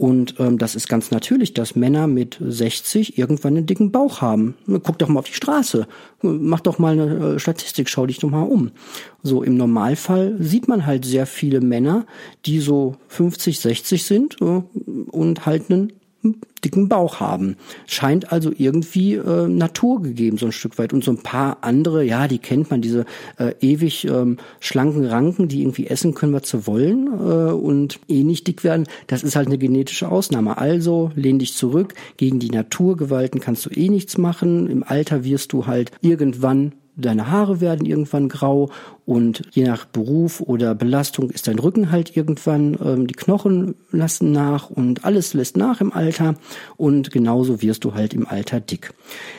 Und 0.00 0.36
ähm, 0.38 0.56
das 0.56 0.76
ist 0.76 0.88
ganz 0.88 1.10
natürlich, 1.10 1.52
dass 1.52 1.76
Männer 1.76 2.06
mit 2.06 2.38
60 2.40 3.18
irgendwann 3.18 3.58
einen 3.58 3.66
dicken 3.66 3.92
Bauch 3.92 4.22
haben. 4.22 4.54
Guck 4.82 4.98
doch 4.98 5.08
mal 5.08 5.18
auf 5.18 5.26
die 5.26 5.34
Straße. 5.34 5.86
Mach 6.22 6.60
doch 6.60 6.78
mal 6.78 6.98
eine 6.98 7.34
äh, 7.34 7.38
Statistik, 7.38 7.90
schau 7.90 8.06
dich 8.06 8.18
doch 8.18 8.30
mal 8.30 8.44
um. 8.44 8.70
So 9.22 9.42
im 9.42 9.58
Normalfall 9.58 10.36
sieht 10.40 10.68
man 10.68 10.86
halt 10.86 11.04
sehr 11.04 11.26
viele 11.26 11.60
Männer, 11.60 12.06
die 12.46 12.60
so 12.60 12.96
50, 13.08 13.60
60 13.60 14.04
sind 14.06 14.36
äh, 14.40 14.62
und 15.10 15.44
halt 15.44 15.70
einen 15.70 15.92
dicken 16.64 16.88
Bauch 16.88 17.20
haben. 17.20 17.56
Scheint 17.86 18.32
also 18.32 18.52
irgendwie 18.56 19.14
äh, 19.14 19.48
naturgegeben, 19.48 20.38
so 20.38 20.46
ein 20.46 20.52
Stück 20.52 20.78
weit. 20.78 20.92
Und 20.92 21.02
so 21.02 21.10
ein 21.10 21.22
paar 21.22 21.58
andere, 21.62 22.04
ja, 22.04 22.28
die 22.28 22.38
kennt 22.38 22.70
man, 22.70 22.82
diese 22.82 23.06
äh, 23.38 23.54
ewig 23.60 24.06
ähm, 24.06 24.36
schlanken 24.60 25.06
Ranken, 25.06 25.48
die 25.48 25.62
irgendwie 25.62 25.86
essen 25.86 26.14
können, 26.14 26.32
was 26.32 26.48
sie 26.48 26.66
wollen 26.66 27.06
äh, 27.06 27.52
und 27.52 28.00
eh 28.08 28.22
nicht 28.22 28.46
dick 28.46 28.64
werden. 28.64 28.86
Das 29.06 29.22
ist 29.22 29.36
halt 29.36 29.46
eine 29.46 29.58
genetische 29.58 30.10
Ausnahme. 30.10 30.58
Also 30.58 31.10
lehn 31.14 31.38
dich 31.38 31.54
zurück. 31.54 31.94
Gegen 32.18 32.38
die 32.38 32.50
Naturgewalten 32.50 33.40
kannst 33.40 33.66
du 33.66 33.70
eh 33.70 33.88
nichts 33.88 34.18
machen. 34.18 34.68
Im 34.68 34.82
Alter 34.82 35.24
wirst 35.24 35.52
du 35.52 35.66
halt 35.66 35.92
irgendwann 36.02 36.72
deine 37.00 37.30
Haare 37.30 37.60
werden 37.60 37.86
irgendwann 37.86 38.28
grau 38.28 38.70
und 39.06 39.42
je 39.50 39.64
nach 39.64 39.86
Beruf 39.86 40.40
oder 40.40 40.74
Belastung 40.74 41.30
ist 41.30 41.48
dein 41.48 41.58
Rücken 41.58 41.90
halt 41.90 42.16
irgendwann, 42.16 42.78
ähm, 42.82 43.06
die 43.06 43.14
Knochen 43.14 43.74
lassen 43.90 44.32
nach 44.32 44.70
und 44.70 45.04
alles 45.04 45.34
lässt 45.34 45.56
nach 45.56 45.80
im 45.80 45.92
Alter 45.92 46.34
und 46.76 47.10
genauso 47.10 47.62
wirst 47.62 47.84
du 47.84 47.94
halt 47.94 48.14
im 48.14 48.26
Alter 48.26 48.60
dick. 48.60 48.92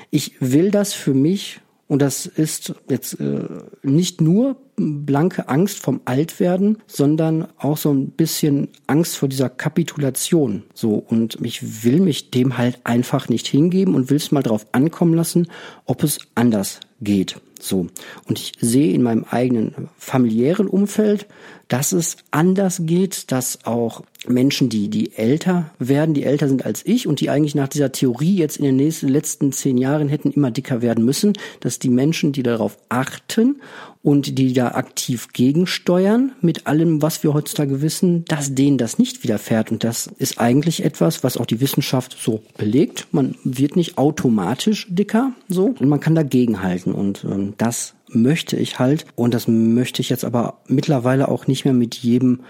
Ich 0.10 0.34
will 0.40 0.72
das 0.72 0.94
für 0.94 1.14
mich 1.14 1.62
und 1.88 2.02
das 2.02 2.26
ist 2.26 2.74
jetzt 2.90 3.20
äh, 3.20 3.44
nicht 3.84 4.22
nur 4.22 4.56
blanke 4.76 5.50
Angst 5.50 5.80
vom 5.80 6.02
Altwerden, 6.06 6.78
sondern 6.88 7.48
auch 7.58 7.78
so 7.78 7.94
ein 7.94 8.12
bisschen 8.12 8.70
Angst 8.88 9.18
vor 9.18 9.30
dieser 9.30 9.50
Kapitulation. 9.50 10.64
So, 10.74 10.96
und 10.96 11.38
ich 11.44 11.84
will 11.84 12.00
mich 12.00 12.32
dem 12.32 12.58
halt 12.58 12.80
einfach 12.84 13.30
nicht 13.30 13.48
hingeben 13.48 13.96
und 13.96 14.10
will 14.10 14.18
es 14.18 14.32
mal 14.32 14.44
drauf 14.44 14.66
ankommen 14.72 15.14
lassen, 15.14 15.48
ob 15.86 16.04
es 16.04 16.20
anders 16.36 16.80
geht. 17.02 17.40
So. 17.60 17.88
Und 18.28 18.40
ich 18.40 18.54
sehe 18.60 18.94
in 18.94 19.04
meinem 19.04 19.26
eigenen 19.30 19.90
familiären 19.98 20.68
Umfeld, 20.68 21.28
dass 21.68 21.92
es 21.92 22.18
anders 22.32 22.82
geht, 22.86 23.32
dass 23.32 23.66
auch 23.66 24.04
Menschen, 24.28 24.70
die, 24.70 24.90
die 24.90 25.14
älter 25.16 25.72
werden, 25.80 26.14
die 26.14 26.24
älter 26.24 26.48
sind 26.48 26.66
als 26.66 26.86
ich 26.86 27.08
und 27.08 27.22
die 27.22 27.30
eigentlich 27.30 27.56
nach 27.56 27.70
dieser 27.70 27.92
Theorie 27.92 28.36
jetzt 28.36 28.58
in 28.58 28.66
den 28.66 28.76
nächsten, 28.76 29.08
letzten 29.08 29.52
zehn 29.52 29.78
Jahren 29.78 30.10
hätten 30.10 30.32
immer 30.32 30.52
dicker 30.52 30.82
werden 30.82 31.06
müssen, 31.06 31.34
dass 31.60 31.80
die 31.80 31.90
Menschen, 31.90 32.34
die 32.34 32.44
darauf 32.44 32.78
achten 32.90 33.62
und 34.04 34.40
die 34.40 34.54
da 34.54 34.70
aktiv 34.70 35.28
gegensteuern 35.32 36.32
mit 36.42 36.66
allem, 36.66 37.02
was 37.02 37.24
wir 37.24 37.34
heutzutage 37.34 37.82
wissen, 37.82 38.26
dass 38.26 38.56
denen 38.56 38.78
das 38.78 38.98
nicht 38.98 39.24
widerfährt. 39.24 39.72
Und 39.72 39.84
das 39.84 40.08
ist 40.08 40.40
eigentlich 40.40 40.84
etwas, 40.84 41.24
was 41.24 41.38
auch 41.38 41.46
die 41.46 41.62
Wissenschaft 41.62 42.18
so 42.20 42.42
belegt. 42.58 43.08
Man 43.12 43.36
wird 43.44 43.76
nicht 43.76 44.00
automatisch 44.00 44.88
dicker, 44.90 45.34
so, 45.48 45.66
und 45.66 45.88
man 45.88 46.00
kann 46.00 46.16
dagegenhalten. 46.16 46.94
Und 46.94 47.24
ähm, 47.24 47.54
das 47.58 47.94
möchte 48.08 48.58
ich 48.58 48.80
halt. 48.80 49.06
Und 49.16 49.36
das 49.36 49.48
möchte 49.48 50.02
ich 50.02 50.10
jetzt 50.10 50.26
aber 50.26 50.62
mittlerweile 50.68 51.28
auch 51.28 51.46
nicht 51.46 51.66
mehr 51.66 51.76
mit 51.76 51.96
jedem 51.96 52.42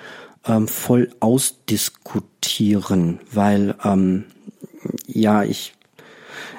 ähm, 0.46 0.70
voll 0.70 1.10
ausdiskutieren, 1.20 3.20
weil 3.31 3.75
ähm, 3.84 4.24
ja, 5.05 5.43
ich 5.43 5.74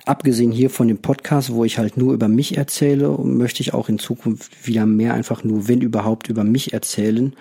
abgesehen 0.06 0.52
hier 0.52 0.70
von 0.70 0.88
dem 0.88 0.98
Podcast, 0.98 1.52
wo 1.52 1.64
ich 1.64 1.78
halt 1.78 1.96
nur 1.96 2.12
über 2.12 2.28
mich 2.28 2.56
erzähle, 2.56 3.08
möchte 3.22 3.62
ich 3.62 3.74
auch 3.74 3.88
in 3.88 3.98
Zukunft 3.98 4.66
wieder 4.66 4.86
mehr 4.86 5.14
einfach 5.14 5.44
nur, 5.44 5.68
wenn 5.68 5.80
überhaupt, 5.80 6.28
über 6.28 6.44
mich 6.44 6.72
erzählen 6.72 7.34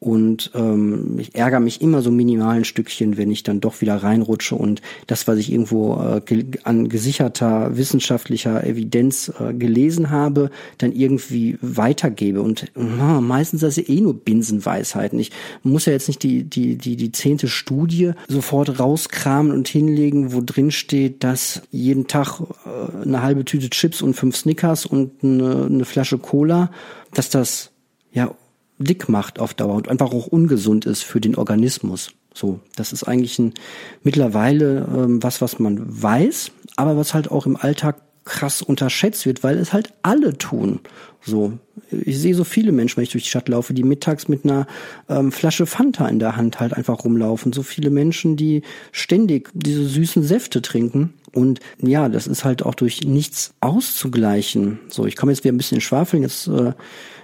und 0.00 0.52
ähm, 0.54 1.16
ich 1.18 1.34
ärgere 1.34 1.58
mich 1.58 1.82
immer 1.82 2.02
so 2.02 2.12
minimal 2.12 2.58
ein 2.58 2.64
Stückchen, 2.64 3.16
wenn 3.16 3.32
ich 3.32 3.42
dann 3.42 3.60
doch 3.60 3.80
wieder 3.80 3.96
reinrutsche 3.96 4.54
und 4.54 4.80
das, 5.08 5.26
was 5.26 5.38
ich 5.38 5.50
irgendwo 5.50 5.96
äh, 6.00 6.20
ge 6.24 6.46
an 6.62 6.88
gesicherter 6.88 7.76
wissenschaftlicher 7.76 8.64
Evidenz 8.64 9.32
äh, 9.40 9.52
gelesen 9.54 10.10
habe, 10.10 10.50
dann 10.78 10.92
irgendwie 10.92 11.58
weitergebe. 11.60 12.42
Und 12.42 12.70
äh, 12.76 13.20
meistens 13.20 13.62
das 13.62 13.74
ja 13.74 13.82
eh 13.88 14.00
nur 14.00 14.14
Binsenweisheiten. 14.14 15.18
Ich 15.18 15.32
muss 15.64 15.86
ja 15.86 15.92
jetzt 15.92 16.06
nicht 16.06 16.22
die, 16.22 16.44
die, 16.44 16.76
die, 16.76 16.94
die 16.94 17.10
zehnte 17.10 17.48
Studie 17.48 18.12
sofort 18.28 18.78
rauskramen 18.78 19.50
und 19.50 19.66
hinlegen, 19.66 20.32
wo 20.32 20.40
drin 20.44 20.70
steht, 20.70 21.24
dass 21.24 21.62
jeden 21.72 22.06
Tag 22.06 22.40
äh, 22.40 23.02
eine 23.02 23.22
halbe 23.22 23.44
Tüte 23.44 23.68
Chips 23.68 24.00
und 24.00 24.14
fünf 24.14 24.36
Snickers 24.36 24.86
und 24.86 25.24
eine, 25.24 25.66
eine 25.66 25.84
Flasche 25.84 26.18
Cola, 26.18 26.70
dass 27.14 27.30
das 27.30 27.72
ja 28.12 28.32
dick 28.78 29.08
macht 29.08 29.38
auf 29.38 29.54
Dauer 29.54 29.74
und 29.74 29.88
einfach 29.88 30.12
auch 30.12 30.26
ungesund 30.26 30.86
ist 30.86 31.02
für 31.02 31.20
den 31.20 31.36
Organismus. 31.36 32.12
So, 32.34 32.60
das 32.76 32.92
ist 32.92 33.04
eigentlich 33.04 33.38
ein, 33.38 33.54
mittlerweile 34.02 34.88
ähm, 34.94 35.22
was, 35.22 35.40
was 35.40 35.58
man 35.58 35.80
weiß, 36.02 36.52
aber 36.76 36.96
was 36.96 37.14
halt 37.14 37.30
auch 37.30 37.46
im 37.46 37.56
Alltag 37.56 37.96
krass 38.28 38.62
unterschätzt 38.62 39.26
wird, 39.26 39.42
weil 39.42 39.56
es 39.58 39.72
halt 39.72 39.94
alle 40.02 40.36
tun. 40.36 40.80
So, 41.22 41.58
ich 41.90 42.18
sehe 42.18 42.34
so 42.34 42.44
viele 42.44 42.72
Menschen, 42.72 42.98
wenn 42.98 43.04
ich 43.04 43.10
durch 43.10 43.24
die 43.24 43.30
Stadt 43.30 43.48
laufe, 43.48 43.74
die 43.74 43.82
mittags 43.82 44.28
mit 44.28 44.44
einer 44.44 44.66
ähm, 45.08 45.32
Flasche 45.32 45.66
Fanta 45.66 46.06
in 46.06 46.18
der 46.18 46.36
Hand 46.36 46.60
halt 46.60 46.74
einfach 46.74 47.04
rumlaufen. 47.04 47.52
So 47.52 47.62
viele 47.62 47.90
Menschen, 47.90 48.36
die 48.36 48.62
ständig 48.92 49.50
diese 49.54 49.84
süßen 49.84 50.22
Säfte 50.22 50.62
trinken. 50.62 51.14
Und 51.32 51.60
ja, 51.80 52.08
das 52.08 52.26
ist 52.26 52.44
halt 52.44 52.62
auch 52.62 52.74
durch 52.74 53.02
nichts 53.02 53.54
auszugleichen. 53.60 54.78
So, 54.88 55.06
ich 55.06 55.16
komme 55.16 55.32
jetzt 55.32 55.42
wieder 55.42 55.54
ein 55.54 55.58
bisschen 55.58 55.76
in 55.76 55.82
Schwafeln. 55.82 56.22
Jetzt 56.22 56.48
äh, 56.48 56.72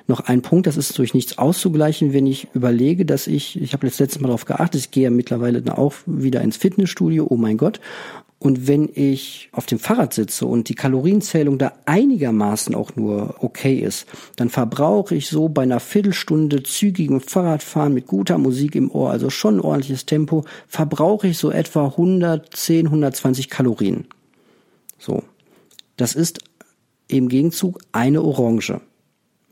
noch 0.07 0.21
ein 0.21 0.43
Punkt, 0.43 0.67
das 0.67 0.77
ist 0.77 0.99
durch 0.99 1.15
nichts 1.15 1.39
auszugleichen, 1.39 2.13
wenn 2.13 2.27
ich 2.27 2.49
überlege, 2.55 3.07
dass 3.07 3.27
ich, 3.27 3.61
ich 3.61 3.73
habe 3.73 3.87
das 3.87 3.99
letzte 3.99 4.21
Mal 4.21 4.29
darauf 4.29 4.45
geachtet, 4.45 4.81
ich 4.81 4.91
gehe 4.91 5.05
ja 5.05 5.11
mittlerweile 5.11 5.63
auch 5.77 5.95
wieder 6.07 6.43
ins 6.43 6.57
Fitnessstudio, 6.57 7.27
oh 7.29 7.37
mein 7.37 7.57
Gott. 7.57 7.81
Und 8.39 8.67
wenn 8.67 8.91
ich 8.93 9.49
auf 9.53 9.65
dem 9.65 9.79
Fahrrad 9.79 10.13
sitze 10.13 10.45
und 10.45 10.69
die 10.69 10.75
Kalorienzählung 10.75 11.57
da 11.57 11.73
einigermaßen 11.87 12.75
auch 12.75 12.95
nur 12.95 13.37
okay 13.43 13.79
ist, 13.79 14.07
dann 14.37 14.51
verbrauche 14.51 15.15
ich 15.15 15.29
so 15.29 15.49
bei 15.49 15.63
einer 15.63 15.81
Viertelstunde 15.81 16.63
zügigem 16.63 17.23
Fahrradfahren 17.23 17.95
mit 17.95 18.07
guter 18.07 18.37
Musik 18.37 18.75
im 18.75 18.91
Ohr, 18.91 19.11
also 19.11 19.31
schon 19.31 19.57
ein 19.57 19.61
ordentliches 19.61 20.05
Tempo, 20.05 20.45
verbrauche 20.69 21.29
ich 21.29 21.39
so 21.39 21.51
etwa 21.51 21.87
110, 21.87 22.87
120 22.87 23.49
Kalorien. 23.49 24.07
So. 24.99 25.23
Das 25.97 26.15
ist 26.15 26.41
im 27.09 27.31
Gegenzug 27.31 27.79
eine 27.93 28.21
Orange. 28.21 28.81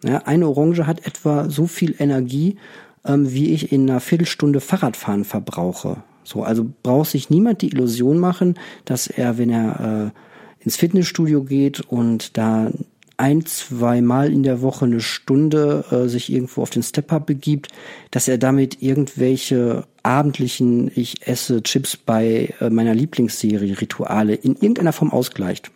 Ja, 0.04 0.18
eine 0.24 0.48
Orange 0.48 0.86
hat 0.86 1.06
etwa 1.06 1.48
so 1.48 1.66
viel 1.66 1.94
Energie, 1.98 2.56
ähm, 3.04 3.32
wie 3.32 3.52
ich 3.52 3.72
in 3.72 3.88
einer 3.88 4.00
Viertelstunde 4.00 4.60
Fahrradfahren 4.60 5.24
verbrauche. 5.24 6.02
So, 6.24 6.42
also 6.42 6.66
braucht 6.82 7.10
sich 7.10 7.30
niemand 7.30 7.62
die 7.62 7.68
Illusion 7.68 8.18
machen, 8.18 8.58
dass 8.84 9.06
er, 9.06 9.38
wenn 9.38 9.50
er 9.50 10.12
äh, 10.60 10.64
ins 10.64 10.76
Fitnessstudio 10.76 11.42
geht 11.42 11.80
und 11.80 12.36
da 12.36 12.70
ein, 13.16 13.44
zwei 13.46 14.00
Mal 14.00 14.32
in 14.32 14.42
der 14.42 14.62
Woche 14.62 14.84
eine 14.84 15.00
Stunde 15.00 15.84
äh, 15.90 16.08
sich 16.08 16.32
irgendwo 16.32 16.62
auf 16.62 16.70
den 16.70 16.82
Step-Up 16.82 17.26
begibt, 17.26 17.68
dass 18.10 18.26
er 18.26 18.38
damit 18.38 18.82
irgendwelche 18.82 19.84
abendlichen 20.02 20.90
Ich 20.94 21.26
esse 21.26 21.62
Chips 21.62 21.96
bei 21.96 22.54
äh, 22.60 22.70
meiner 22.70 22.94
Lieblingsserie 22.94 23.80
Rituale 23.80 24.34
in 24.34 24.54
irgendeiner 24.54 24.92
Form 24.92 25.12
ausgleicht. 25.12 25.70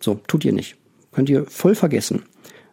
So, 0.00 0.20
tut 0.26 0.44
ihr 0.44 0.52
nicht. 0.52 0.76
Könnt 1.12 1.30
ihr 1.30 1.46
voll 1.46 1.74
vergessen. 1.74 2.24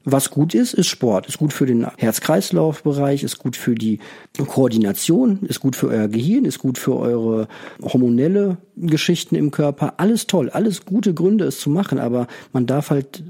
Was 0.06 0.30
gut 0.32 0.54
ist, 0.54 0.74
ist 0.74 0.88
Sport. 0.88 1.28
Ist 1.28 1.38
gut 1.38 1.54
für 1.54 1.66
den 1.66 1.88
Herz-Kreislauf-Bereich, 1.98 3.24
ist 3.24 3.38
gut 3.38 3.56
für 3.56 3.76
die 3.76 4.00
Koordination, 4.38 5.40
ist 5.44 5.60
gut 5.60 5.76
für 5.76 5.88
euer 5.88 6.08
Gehirn, 6.08 6.46
ist 6.46 6.60
gut 6.60 6.78
für 6.78 6.98
eure 6.98 7.48
hormonelle 7.82 8.58
Geschichten 8.76 9.36
im 9.36 9.52
Körper. 9.52 9.94
Alles 9.98 10.28
toll, 10.28 10.50
alles 10.50 10.86
gute 10.86 11.14
Gründe, 11.14 11.46
es 11.46 11.60
zu 11.60 11.70
machen, 11.70 12.00
aber 12.00 12.28
man 12.52 12.66
darf 12.66 12.90
halt 12.90 13.24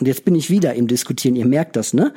und 0.00 0.06
jetzt 0.06 0.24
bin 0.24 0.34
ich 0.34 0.50
wieder 0.50 0.74
im 0.74 0.86
Diskutieren, 0.86 1.36
ihr 1.36 1.46
merkt 1.46 1.76
das, 1.76 1.92
ne? 1.92 2.12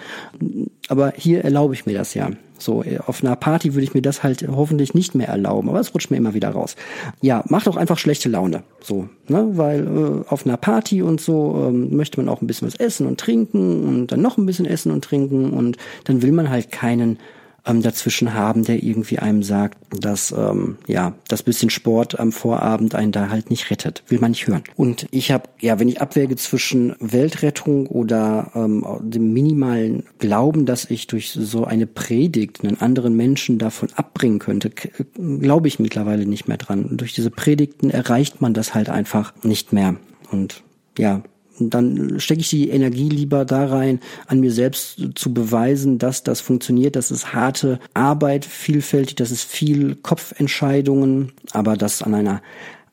Aber 0.88 1.14
hier 1.16 1.44
erlaube 1.44 1.74
ich 1.74 1.86
mir 1.86 1.94
das 1.94 2.14
ja. 2.14 2.32
So, 2.58 2.84
auf 3.06 3.24
einer 3.24 3.36
Party 3.36 3.74
würde 3.74 3.84
ich 3.84 3.94
mir 3.94 4.02
das 4.02 4.24
halt 4.24 4.48
hoffentlich 4.48 4.94
nicht 4.94 5.16
mehr 5.16 5.28
erlauben, 5.28 5.68
aber 5.68 5.82
es 5.82 5.94
rutscht 5.94 6.12
mir 6.12 6.18
immer 6.18 6.34
wieder 6.34 6.50
raus. 6.50 6.78
Ja, 7.22 7.44
macht 7.50 7.68
doch 7.68 7.76
einfach 7.76 7.98
schlechte 7.98 8.30
Laune. 8.30 8.64
So, 8.82 9.10
ne? 9.28 9.50
Weil 9.54 9.86
äh, 9.86 10.30
auf 10.30 10.46
einer 10.46 10.56
Party 10.56 11.02
und 11.02 11.20
so 11.20 11.66
ähm, 11.68 11.96
möchte 11.96 12.22
man 12.22 12.30
auch 12.30 12.42
ein 12.42 12.48
bisschen 12.48 12.68
was 12.68 12.76
essen 12.76 13.06
und 13.06 13.20
trinken 13.20 13.84
und 13.84 14.08
dann 14.14 14.22
noch 14.22 14.38
ein 14.38 14.46
bisschen 14.46 14.66
essen 14.66 14.94
und 14.94 15.04
trinken 15.04 15.52
und 15.52 15.78
dann 16.06 16.22
will 16.22 16.32
man 16.32 16.50
halt 16.50 16.72
keinen 16.72 17.20
ähm, 17.66 17.82
dazwischen 17.82 18.34
haben, 18.34 18.64
der 18.64 18.84
irgendwie 18.84 19.20
einem 19.20 19.44
sagt, 19.44 19.78
dass 20.00 20.32
ähm, 20.32 20.78
ja 20.88 21.14
das 21.28 21.44
bisschen 21.44 21.70
Sport 21.70 22.20
am 22.20 22.32
Vorabend 22.32 22.96
einen 22.96 23.12
da 23.12 23.30
halt 23.30 23.50
nicht 23.50 23.70
rettet. 23.70 24.04
Will 24.08 24.20
man 24.20 24.32
nicht 24.32 24.48
hören. 24.48 24.64
Und 24.76 25.08
ich 25.12 25.32
habe, 25.32 25.50
ja, 25.60 25.80
wenn 25.80 25.88
ich 25.88 26.02
abwäge 26.02 26.36
zwischen 26.36 26.96
Weltrettung 27.00 27.88
oder 27.88 28.52
ähm, 28.56 28.86
dem 29.02 29.34
minimalen 29.34 30.04
Glauben, 30.20 30.66
dass 30.66 30.90
ich 30.90 31.08
durch 31.08 31.32
so 31.32 31.66
eine 31.66 31.88
Predigt 31.88 32.64
einen 32.64 32.82
anderen 32.82 33.16
Menschen 33.16 33.58
davon 33.60 33.90
abbringen 33.96 34.40
könnte, 34.40 34.72
glaube 35.16 35.68
ich 35.68 35.80
mittlerweile 35.80 36.26
nicht 36.26 36.48
mehr 36.48 36.58
dran. 36.58 36.86
Und 36.86 37.02
durch 37.02 37.14
diese 37.14 37.32
Predigten 37.32 37.90
erreicht 37.90 38.42
man 38.42 38.54
das 38.54 38.74
halt 38.74 38.90
einfach 38.90 39.34
nicht 39.44 39.74
mehr. 39.74 39.96
Und 40.32 40.64
ja, 40.98 41.24
dann 41.60 42.20
stecke 42.20 42.42
ich 42.42 42.50
die 42.50 42.70
Energie 42.70 43.10
lieber 43.10 43.46
da 43.46 43.66
rein, 43.66 44.00
an 44.28 44.40
mir 44.40 44.52
selbst 44.52 45.02
zu 45.16 45.34
beweisen, 45.34 46.00
dass 46.00 46.24
das 46.24 46.42
funktioniert. 46.42 46.96
Das 46.96 47.12
ist 47.12 47.34
harte 47.34 47.80
Arbeit, 47.94 48.46
vielfältig, 48.46 49.16
das 49.16 49.32
ist 49.32 49.44
viel 49.44 49.96
Kopfentscheidungen, 49.96 51.32
aber 51.52 51.78
das 51.78 52.02
an 52.02 52.14
einer 52.16 52.42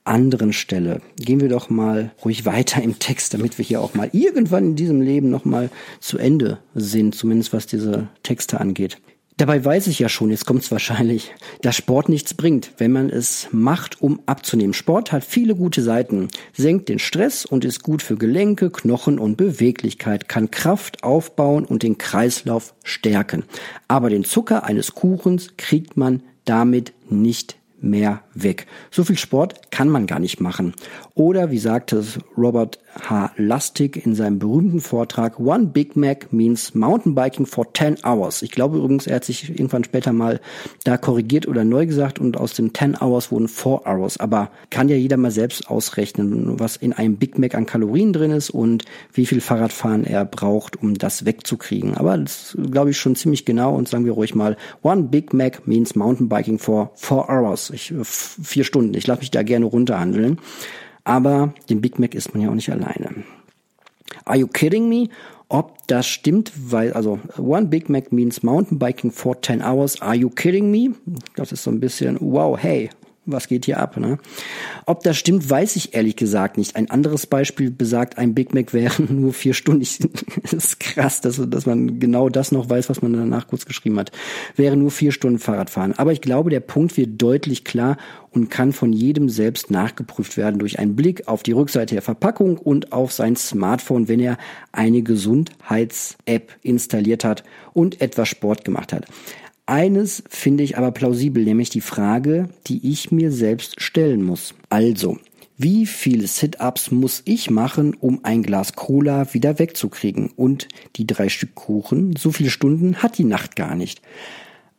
anderen 0.05 0.53
Stelle. 0.53 1.01
Gehen 1.17 1.41
wir 1.41 1.49
doch 1.49 1.71
mal 1.71 2.11
ruhig 2.25 2.45
weiter 2.45 2.83
im 2.83 2.99
Text, 2.99 3.35
damit 3.35 3.59
wir 3.59 3.65
hier 3.65 3.81
auch 3.81 3.95
mal 3.95 4.11
irgendwann 4.13 4.69
in 4.69 4.77
diesem 4.77 5.01
Leben 5.01 5.31
noch 5.31 5.45
mal 5.45 5.71
zu 6.01 6.19
Ende 6.19 6.59
sind, 6.75 7.15
zumindest 7.15 7.53
was 7.53 7.67
diese 7.67 8.09
Texte 8.23 8.61
angeht. 8.61 8.99
Dabei 9.41 9.65
weiß 9.65 9.87
ich 9.87 9.99
ja 9.99 10.11
schon, 10.11 10.29
jetzt 10.29 10.45
kommt 10.45 10.65
es 10.65 10.71
wahrscheinlich, 10.71 11.33
dass 11.63 11.75
Sport 11.75 12.11
nichts 12.11 12.35
bringt, 12.35 12.73
wenn 12.77 12.93
man 12.93 13.09
es 13.09 13.49
macht, 13.53 14.03
um 14.03 14.21
abzunehmen. 14.27 14.75
Sport 14.75 15.13
hat 15.13 15.25
viele 15.25 15.57
gute 15.57 15.81
Seiten, 15.81 16.29
senkt 16.53 16.91
den 16.91 16.99
Stress 16.99 17.47
und 17.47 17.65
ist 17.65 17.83
gut 17.83 18.03
für 18.03 18.17
Gelenke, 18.17 18.69
Knochen 18.69 19.19
und 19.19 19.39
Beweglichkeit, 19.39 20.29
kann 20.29 20.51
Kraft 20.51 21.05
aufbauen 21.05 21.65
und 21.65 21.83
den 21.83 21.97
Kreislauf 21.97 22.75
stärken. 22.85 23.45
Aber 23.89 24.11
den 24.11 24.25
Zucker 24.25 24.65
eines 24.65 24.93
Kuchens 24.95 25.57
kriegt 25.57 25.97
man 25.97 26.23
damit 26.45 26.93
nicht 27.09 27.57
mehr 27.81 28.21
weg. 28.35 28.67
So 28.91 29.05
viel 29.05 29.17
Sport 29.17 29.71
kann 29.71 29.89
man 29.89 30.07
gar 30.07 30.19
nicht 30.19 30.41
machen. 30.41 30.75
Oder 31.15 31.51
wie 31.51 31.59
sagte 31.59 32.05
Robert 32.37 32.79
H. 33.09 33.33
Lustig 33.37 34.05
in 34.05 34.15
seinem 34.15 34.39
berühmten 34.39 34.81
Vortrag, 34.81 35.39
One 35.39 35.67
Big 35.67 35.97
Mac 35.97 36.33
means 36.33 36.75
Mountainbiking 36.75 37.47
for 37.47 37.73
10 37.73 37.99
hours. 38.05 38.43
Ich 38.43 38.51
glaube 38.51 38.79
übrigens, 38.79 39.07
er 39.07 39.17
hat 39.17 39.25
sich 39.25 39.49
irgendwann 39.49 39.85
später 39.85 40.13
mal 40.13 40.41
da 40.85 40.97
korrigiert 40.97 41.47
oder 41.47 41.65
neu 41.65 41.87
gesagt 41.87 42.19
und 42.19 42.37
aus 42.37 42.53
den 42.53 42.75
10 42.75 43.01
hours 43.01 43.31
wurden 43.31 43.49
4 43.49 43.87
hours. 43.87 44.19
Aber 44.19 44.51
kann 44.71 44.89
ja 44.89 44.97
jeder 44.97 45.17
mal 45.17 45.31
selbst 45.31 45.69
ausrechnen, 45.69 46.59
was 46.59 46.77
in 46.77 46.93
einem 46.93 47.17
Big 47.17 47.39
Mac 47.39 47.55
an 47.55 47.67
Kalorien 47.67 48.13
drin 48.13 48.33
ist 48.33 48.51
und 48.51 48.85
wie 49.13 49.27
viel 49.27 49.41
Fahrradfahren 49.41 50.05
er 50.05 50.25
braucht, 50.25 50.83
um 50.83 50.95
das 50.95 51.25
wegzukriegen. 51.25 51.97
Aber 51.97 52.19
das 52.19 52.57
glaube 52.71 52.91
ich 52.91 52.99
schon 52.99 53.17
ziemlich 53.17 53.45
genau 53.45 53.75
und 53.75 53.89
sagen 53.89 54.05
wir 54.05 54.13
ruhig 54.13 54.35
mal, 54.35 54.57
One 54.83 55.05
Big 55.05 55.33
Mac 55.33 55.67
means 55.67 55.95
Mountainbiking 55.95 56.59
for 56.59 56.91
4 56.97 57.29
hours. 57.29 57.70
Ich, 57.73 57.95
vier 58.03 58.65
Stunden. 58.65 58.95
Ich 58.95 59.07
lasse 59.07 59.21
mich 59.21 59.31
da 59.31 59.43
gerne 59.43 59.67
runterhandeln. 59.67 60.39
Aber 61.05 61.55
den 61.69 61.81
Big 61.81 61.99
Mac 61.99 62.15
isst 62.15 62.35
man 62.35 62.43
ja 62.43 62.51
auch 62.51 62.55
nicht 62.55 62.71
alleine. 62.71 63.25
Are 64.25 64.39
you 64.39 64.47
kidding 64.47 64.89
me? 64.89 65.09
Ob 65.49 65.79
das 65.89 66.07
stimmt, 66.07 66.53
weil, 66.55 66.93
also, 66.93 67.19
one 67.37 67.67
Big 67.67 67.89
Mac 67.89 68.13
means 68.13 68.43
Mountainbiking 68.43 69.11
for 69.11 69.41
10 69.41 69.63
hours. 69.63 70.01
Are 70.01 70.15
you 70.15 70.31
kidding 70.31 70.71
me? 70.71 70.95
Das 71.35 71.51
ist 71.51 71.65
so 71.65 71.71
ein 71.71 71.81
bisschen, 71.81 72.17
wow, 72.21 72.57
hey, 72.57 72.91
was 73.33 73.49
geht 73.49 73.65
hier 73.65 73.79
ab? 73.79 73.97
Ne? 73.97 74.19
Ob 74.87 75.03
das 75.03 75.17
stimmt, 75.17 75.49
weiß 75.49 75.77
ich 75.77 75.95
ehrlich 75.95 76.17
gesagt 76.17 76.59
nicht. 76.59 76.77
Ein 76.77 76.91
anderes 76.91 77.27
Beispiel 77.27 77.71
besagt, 77.71 78.19
ein 78.19 78.35
Big 78.35 78.55
Mac 78.55 78.73
wäre 78.73 79.03
nur 79.09 79.33
vier 79.33 79.55
Stunden. 79.55 79.83
Ich, 79.83 79.99
das 80.43 80.53
ist 80.53 80.81
krass, 80.81 81.21
dass, 81.21 81.41
dass 81.49 81.67
man 81.67 82.01
genau 82.01 82.29
das 82.29 82.53
noch 82.53 82.69
weiß, 82.69 82.91
was 82.91 83.03
man 83.03 83.13
danach 83.13 83.49
kurz 83.49 83.67
geschrieben 83.67 83.99
hat. 83.99 84.13
Wäre 84.57 84.77
nur 84.77 84.91
vier 84.91 85.13
Stunden 85.13 85.39
Fahrradfahren. 85.39 85.99
Aber 85.99 86.13
ich 86.13 86.21
glaube, 86.21 86.51
der 86.51 86.61
Punkt 86.61 86.97
wird 86.97 87.21
deutlich 87.21 87.65
klar 87.65 87.97
und 88.31 88.49
kann 88.49 88.73
von 88.73 88.93
jedem 88.93 89.29
selbst 89.29 89.71
nachgeprüft 89.71 90.37
werden 90.37 90.59
durch 90.59 90.79
einen 90.79 90.97
Blick 90.97 91.27
auf 91.29 91.43
die 91.43 91.53
Rückseite 91.53 91.95
der 91.95 92.03
Verpackung 92.03 92.59
und 92.59 92.93
auf 92.93 93.13
sein 93.13 93.37
Smartphone, 93.37 94.09
wenn 94.09 94.21
er 94.21 94.39
eine 94.73 95.03
Gesundheits-App 95.03 96.53
installiert 96.63 97.25
hat 97.25 97.45
und 97.73 98.01
etwas 98.01 98.29
Sport 98.29 98.65
gemacht 98.65 98.93
hat. 98.93 99.07
Eines 99.71 100.25
finde 100.29 100.65
ich 100.65 100.77
aber 100.77 100.91
plausibel, 100.91 101.45
nämlich 101.45 101.71
die 101.71 101.81
Frage, 101.81 102.49
die 102.67 102.91
ich 102.91 103.13
mir 103.13 103.31
selbst 103.31 103.81
stellen 103.81 104.21
muss. 104.21 104.53
Also, 104.69 105.19
wie 105.59 105.87
viele 105.87 106.27
Sit-ups 106.27 106.91
muss 106.91 107.23
ich 107.25 107.51
machen, 107.51 107.95
um 107.95 108.25
ein 108.25 108.43
Glas 108.43 108.73
Cola 108.73 109.33
wieder 109.33 109.61
wegzukriegen? 109.61 110.33
Und 110.35 110.67
die 110.97 111.07
drei 111.07 111.29
Stück 111.29 111.55
Kuchen, 111.55 112.17
so 112.17 112.33
viele 112.33 112.51
Stunden 112.51 112.97
hat 112.97 113.17
die 113.17 113.23
Nacht 113.23 113.55
gar 113.55 113.77
nicht. 113.77 114.03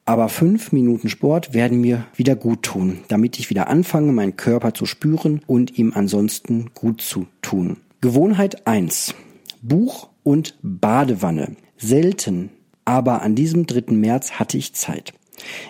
Aber 0.03 0.27
fünf 0.27 0.74
Minuten 0.74 1.07
Sport 1.07 1.53
werden 1.53 1.79
mir 1.79 2.05
wieder 2.17 2.36
gut 2.36 2.63
tun, 2.63 2.98
damit 3.07 3.39
ich 3.39 3.50
wieder 3.50 3.69
anfange, 3.69 4.12
meinen 4.12 4.36
Körper 4.36 4.74
zu 4.74 4.86
spüren 4.86 5.39
und 5.48 5.77
ihm 5.77 5.93
ansonsten 5.95 6.71
gut 6.74 7.00
zu 7.00 7.27
tun. 7.41 7.77
Gewohnheit 8.01 8.67
eins: 8.67 9.15
Buch 9.62 10.10
und 10.24 10.55
Badewanne. 10.62 11.55
Selten 11.77 12.50
aber 12.85 13.21
an 13.21 13.35
diesem 13.35 13.65
3. 13.65 13.93
März 13.93 14.33
hatte 14.33 14.57
ich 14.57 14.73
Zeit. 14.73 15.13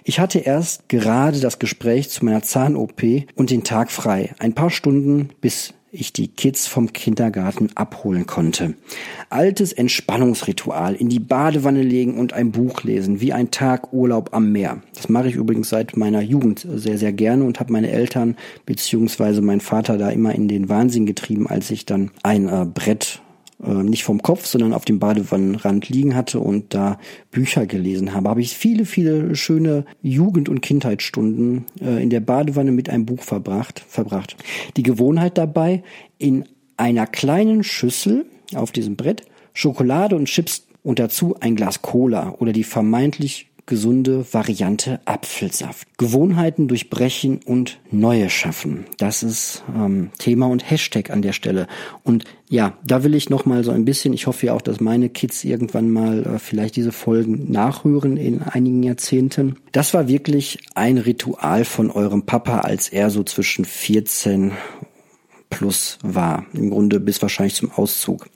Ich 0.04 0.20
hatte 0.20 0.40
erst 0.40 0.90
gerade 0.90 1.40
das 1.40 1.60
Gespräch 1.60 2.10
zu 2.10 2.26
meiner 2.26 2.44
Zahn-OP 2.44 3.04
und 3.36 3.50
den 3.50 3.64
Tag 3.64 3.92
frei. 3.92 4.34
Ein 4.40 4.54
paar 4.54 4.70
Stunden, 4.70 5.30
bis 5.40 5.74
ich 5.92 6.14
die 6.14 6.30
Kids 6.30 6.68
vom 6.68 6.94
Kindergarten 6.94 7.70
abholen 7.76 8.26
konnte. 8.26 8.76
Altes 9.30 9.74
Entspannungsritual, 9.74 10.96
in 10.96 11.10
die 11.10 11.20
Badewanne 11.20 11.82
legen 11.82 12.18
und 12.18 12.32
ein 12.34 12.52
Buch 12.52 12.84
lesen, 12.84 13.20
wie 13.20 13.34
ein 13.34 13.52
Tag 13.52 13.92
Urlaub 13.92 14.30
am 14.34 14.52
Meer. 14.52 14.82
Das 14.96 15.10
mache 15.10 15.28
ich 15.28 15.36
übrigens 15.36 15.70
seit 15.70 15.98
meiner 15.98 16.22
Jugend 16.22 16.66
sehr, 16.74 16.98
sehr 16.98 17.12
gerne 17.12 17.44
und 17.44 17.60
habe 17.60 17.74
meine 17.74 17.92
Eltern 17.92 18.38
beziehungsweise 18.66 19.42
mein 19.42 19.60
Vater 19.60 19.98
da 19.98 20.10
immer 20.10 20.34
in 20.34 20.48
den 20.48 20.70
Wahnsinn 20.70 21.06
getrieben, 21.06 21.48
als 21.48 21.70
ich 21.72 21.86
dann 21.86 22.12
ein 22.24 22.48
äh, 22.48 22.66
Brett 22.66 23.22
nicht 23.84 24.04
vom 24.04 24.22
Kopf, 24.22 24.46
sondern 24.46 24.74
auf 24.74 24.86
dem 24.86 25.00
Badewannenrand 25.00 25.90
liegen 25.90 26.16
hatte 26.16 26.40
und 26.40 26.74
da 26.74 27.00
Bücher 27.30 27.66
gelesen 27.66 28.14
habe, 28.14 28.30
habe 28.30 28.42
ich 28.42 28.58
viele, 28.58 28.86
viele 28.86 29.36
schöne 29.36 29.86
Jugend- 30.02 30.50
und 30.50 30.62
Kindheitsstunden 30.62 31.66
äh, 31.80 32.02
in 32.02 32.10
der 32.10 32.22
Badewanne 32.22 32.72
mit 32.72 32.90
einem 32.90 33.06
Buch 33.06 33.22
verbracht, 33.22 33.84
verbracht. 33.88 34.36
Die 34.78 34.84
Gewohnheit 34.84 35.38
dabei, 35.38 35.84
in 36.18 36.46
einer 36.78 37.06
kleinen 37.06 37.64
Schüssel 37.64 38.26
auf 38.56 38.72
diesem 38.72 38.96
Brett 38.96 39.24
Schokolade 39.54 40.16
und 40.16 40.26
Chips 40.26 40.68
und 40.84 41.00
dazu 41.00 41.36
ein 41.40 41.56
Glas 41.56 41.82
Cola 41.82 42.36
oder 42.40 42.54
die 42.54 42.64
vermeintlich 42.64 43.51
gesunde 43.72 44.26
Variante 44.34 45.00
Apfelsaft. 45.06 45.88
Gewohnheiten 45.98 46.68
durchbrechen 46.68 47.40
und 47.46 47.80
neue 47.90 48.30
schaffen. 48.30 48.86
Das 48.98 49.24
ist 49.24 49.64
ähm, 49.74 50.10
Thema 50.20 50.48
und 50.48 50.70
Hashtag 50.70 51.10
an 51.10 51.22
der 51.22 51.32
Stelle. 51.32 51.68
Und 52.04 52.26
ja, 52.50 52.78
da 52.86 53.06
will 53.06 53.16
ich 53.16 53.30
noch 53.30 53.46
mal 53.46 53.64
so 53.64 53.72
ein 53.72 53.86
bisschen, 53.86 54.12
ich 54.12 54.28
hoffe 54.28 54.48
ja 54.48 54.54
auch, 54.54 54.62
dass 54.62 54.82
meine 54.82 55.08
Kids 55.08 55.46
irgendwann 55.46 55.90
mal 55.90 56.26
äh, 56.26 56.38
vielleicht 56.38 56.76
diese 56.76 56.92
Folgen 56.92 57.50
nachhören 57.50 58.18
in 58.18 58.42
einigen 58.42 58.84
Jahrzehnten. 58.84 59.56
Das 59.72 59.94
war 59.94 60.10
wirklich 60.10 60.60
ein 60.76 60.98
Ritual 60.98 61.64
von 61.64 61.92
eurem 61.92 62.26
Papa, 62.26 62.60
als 62.60 62.90
er 62.90 63.10
so 63.10 63.24
zwischen 63.24 63.64
14 63.64 64.52
plus 65.50 65.98
war. 66.04 66.46
Im 66.52 66.72
Grunde 66.72 67.00
bis 67.00 67.22
wahrscheinlich 67.22 67.56
zum 67.56 67.72
Auszug. 67.72 68.28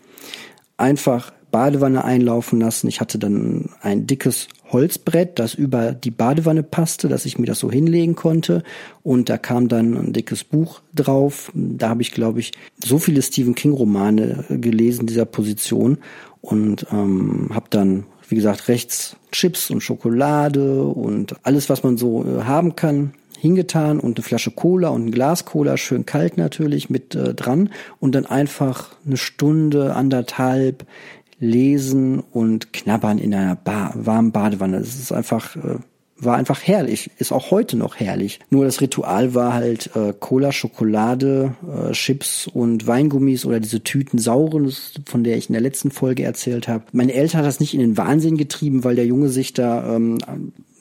Einfach 0.77 1.33
Badewanne 1.55 2.03
einlaufen 2.03 2.59
lassen. 2.59 2.89
Ich 2.89 2.99
hatte 2.99 3.17
dann 3.17 3.69
ein 3.79 4.05
dickes 4.07 4.49
Holzbrett, 4.73 5.39
das 5.39 5.53
über 5.53 5.93
die 5.93 6.11
Badewanne 6.11 6.63
passte, 6.63 7.07
dass 7.07 7.25
ich 7.25 7.39
mir 7.39 7.45
das 7.45 7.59
so 7.59 7.71
hinlegen 7.71 8.15
konnte. 8.15 8.61
Und 9.03 9.29
da 9.29 9.37
kam 9.37 9.69
dann 9.69 9.95
ein 9.95 10.11
dickes 10.11 10.43
Buch 10.43 10.81
drauf. 10.93 11.53
Da 11.53 11.87
habe 11.87 12.01
ich, 12.01 12.11
glaube 12.11 12.41
ich, 12.41 12.51
so 12.83 12.99
viele 12.99 13.21
Stephen 13.21 13.55
King-Romane 13.55 14.43
gelesen 14.49 15.05
dieser 15.05 15.23
Position 15.23 15.99
und 16.41 16.87
ähm, 16.91 17.47
habe 17.53 17.67
dann, 17.69 18.03
wie 18.27 18.35
gesagt, 18.35 18.67
rechts 18.67 19.15
Chips 19.31 19.71
und 19.71 19.79
Schokolade 19.79 20.83
und 20.83 21.37
alles, 21.43 21.69
was 21.69 21.83
man 21.83 21.95
so 21.95 22.25
äh, 22.25 22.43
haben 22.43 22.75
kann, 22.75 23.13
hingetan 23.39 24.01
und 24.01 24.17
eine 24.17 24.25
Flasche 24.25 24.51
Cola 24.51 24.89
und 24.89 25.05
ein 25.05 25.11
Glas 25.11 25.45
Cola, 25.45 25.77
schön 25.77 26.05
kalt 26.05 26.37
natürlich, 26.37 26.89
mit 26.89 27.15
äh, 27.15 27.33
dran 27.33 27.69
und 28.01 28.13
dann 28.13 28.25
einfach 28.25 28.89
eine 29.05 29.15
Stunde, 29.15 29.95
anderthalb 29.95 30.85
lesen 31.39 32.19
und 32.19 32.73
knabbern 32.73 33.17
in 33.17 33.33
einer 33.33 33.55
ba 33.55 33.91
warmen 33.95 34.31
Badewanne. 34.31 34.79
Das 34.79 34.95
ist 34.95 35.11
einfach, 35.11 35.55
äh, 35.55 35.77
war 36.17 36.37
einfach 36.37 36.61
herrlich, 36.63 37.11
ist 37.17 37.31
auch 37.31 37.51
heute 37.51 37.75
noch 37.77 37.97
herrlich. 37.97 38.39
Nur 38.49 38.65
das 38.65 38.79
Ritual 38.79 39.33
war 39.35 39.53
halt 39.53 39.91
äh, 39.95 40.13
Cola, 40.17 40.51
Schokolade, 40.51 41.55
äh, 41.67 41.91
Chips 41.91 42.47
und 42.47 42.87
Weingummis 42.87 43.45
oder 43.45 43.59
diese 43.59 43.83
Tüten 43.83 44.17
sauren, 44.17 44.73
von 45.05 45.23
der 45.23 45.37
ich 45.37 45.49
in 45.49 45.53
der 45.53 45.61
letzten 45.61 45.91
Folge 45.91 46.23
erzählt 46.23 46.67
habe. 46.67 46.85
Meine 46.93 47.13
Eltern 47.13 47.39
hat 47.39 47.47
das 47.47 47.59
nicht 47.59 47.73
in 47.73 47.81
den 47.81 47.97
Wahnsinn 47.97 48.37
getrieben, 48.37 48.83
weil 48.83 48.95
der 48.95 49.05
Junge 49.05 49.29
sich 49.29 49.53
da 49.53 49.95
ähm, 49.95 50.19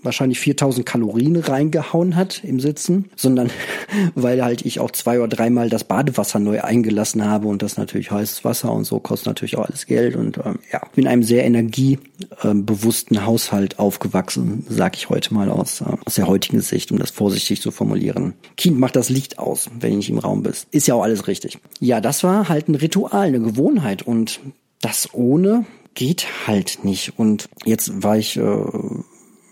wahrscheinlich 0.04 0.40
4000 0.40 0.86
Kalorien 0.86 1.36
reingehauen 1.36 2.16
hat 2.16 2.42
im 2.44 2.60
Sitzen, 2.60 3.10
sondern 3.16 3.50
weil 4.14 4.44
halt 4.44 4.64
ich 4.64 4.80
auch 4.80 4.90
zwei 4.90 5.18
oder 5.18 5.28
dreimal 5.28 5.68
das 5.70 5.84
Badewasser 5.84 6.38
neu 6.38 6.60
eingelassen 6.62 7.24
habe 7.24 7.48
und 7.48 7.62
das 7.62 7.76
natürlich 7.76 8.10
heißes 8.10 8.44
Wasser 8.44 8.72
und 8.72 8.84
so 8.84 9.00
kostet 9.00 9.26
natürlich 9.26 9.56
auch 9.56 9.66
alles 9.66 9.86
Geld 9.86 10.16
und 10.16 10.38
ähm, 10.38 10.58
ja, 10.72 10.82
bin 10.94 11.06
einem 11.06 11.22
sehr 11.22 11.44
energiebewussten 11.44 13.24
Haushalt 13.24 13.78
aufgewachsen, 13.78 14.64
sag 14.68 14.96
ich 14.96 15.08
heute 15.08 15.34
mal 15.34 15.50
aus, 15.50 15.80
äh, 15.80 15.84
aus 16.04 16.14
der 16.14 16.26
heutigen 16.26 16.60
Sicht, 16.60 16.92
um 16.92 16.98
das 16.98 17.10
vorsichtig 17.10 17.60
zu 17.60 17.70
formulieren. 17.70 18.34
Kind 18.56 18.78
macht 18.78 18.96
das 18.96 19.08
Licht 19.08 19.38
aus, 19.38 19.70
wenn 19.78 19.90
du 19.90 19.96
nicht 19.96 20.10
im 20.10 20.18
Raum 20.18 20.42
bist. 20.42 20.68
Ist 20.70 20.86
ja 20.86 20.94
auch 20.94 21.02
alles 21.02 21.26
richtig. 21.26 21.58
Ja, 21.80 22.00
das 22.00 22.24
war 22.24 22.48
halt 22.48 22.68
ein 22.68 22.74
Ritual, 22.74 23.28
eine 23.28 23.40
Gewohnheit 23.40 24.02
und 24.02 24.40
das 24.80 25.08
ohne 25.14 25.64
geht 25.94 26.26
halt 26.46 26.84
nicht. 26.84 27.18
Und 27.18 27.48
jetzt 27.64 28.02
war 28.02 28.18
ich 28.18 28.36
äh, 28.36 28.42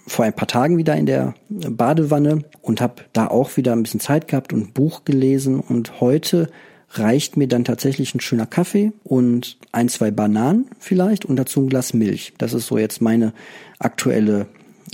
vor 0.06 0.24
ein 0.24 0.34
paar 0.34 0.48
Tagen 0.48 0.76
wieder 0.76 0.96
in 0.96 1.06
der 1.06 1.34
Badewanne 1.48 2.44
und 2.60 2.80
habe 2.80 3.02
da 3.12 3.28
auch 3.28 3.56
wieder 3.56 3.72
ein 3.72 3.82
bisschen 3.82 4.00
Zeit 4.00 4.28
gehabt 4.28 4.52
und 4.52 4.74
Buch 4.74 5.04
gelesen 5.04 5.60
und 5.60 6.00
heute 6.00 6.50
reicht 6.90 7.36
mir 7.36 7.48
dann 7.48 7.64
tatsächlich 7.64 8.14
ein 8.14 8.20
schöner 8.20 8.46
Kaffee 8.46 8.92
und 9.04 9.56
ein, 9.72 9.88
zwei 9.88 10.10
Bananen 10.10 10.66
vielleicht 10.78 11.24
und 11.24 11.36
dazu 11.36 11.62
ein 11.62 11.68
Glas 11.68 11.94
Milch. 11.94 12.34
Das 12.38 12.52
ist 12.52 12.66
so 12.66 12.76
jetzt 12.76 13.00
meine 13.00 13.32
aktuelle 13.78 14.46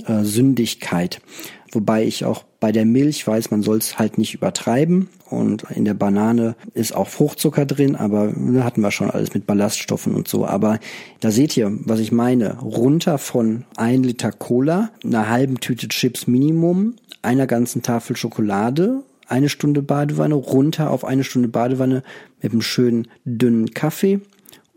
äh, 0.05 0.23
Sündigkeit. 0.23 1.21
Wobei 1.71 2.03
ich 2.03 2.25
auch 2.25 2.45
bei 2.59 2.71
der 2.71 2.85
Milch 2.85 3.25
weiß, 3.25 3.51
man 3.51 3.61
soll 3.61 3.77
es 3.77 3.99
halt 3.99 4.17
nicht 4.17 4.33
übertreiben. 4.33 5.09
Und 5.29 5.63
in 5.75 5.85
der 5.85 5.93
Banane 5.93 6.55
ist 6.73 6.95
auch 6.95 7.07
Fruchtzucker 7.07 7.65
drin, 7.65 7.95
aber 7.95 8.33
da 8.33 8.63
hatten 8.63 8.81
wir 8.81 8.91
schon 8.91 9.11
alles 9.11 9.33
mit 9.33 9.45
Ballaststoffen 9.45 10.15
und 10.15 10.27
so. 10.27 10.45
Aber 10.45 10.79
da 11.19 11.31
seht 11.31 11.55
ihr, 11.55 11.71
was 11.85 11.99
ich 11.99 12.11
meine. 12.11 12.59
Runter 12.59 13.17
von 13.17 13.65
ein 13.77 14.03
Liter 14.03 14.31
Cola, 14.31 14.89
einer 15.03 15.29
halben 15.29 15.59
Tüte 15.59 15.87
Chips 15.87 16.27
Minimum, 16.27 16.95
einer 17.21 17.47
ganzen 17.47 17.81
Tafel 17.81 18.15
Schokolade, 18.15 19.03
eine 19.27 19.49
Stunde 19.49 19.81
Badewanne, 19.81 20.33
runter 20.33 20.89
auf 20.89 21.05
eine 21.05 21.23
Stunde 21.23 21.47
Badewanne 21.47 22.03
mit 22.41 22.51
einem 22.51 22.61
schönen 22.61 23.07
dünnen 23.25 23.71
Kaffee 23.71 24.19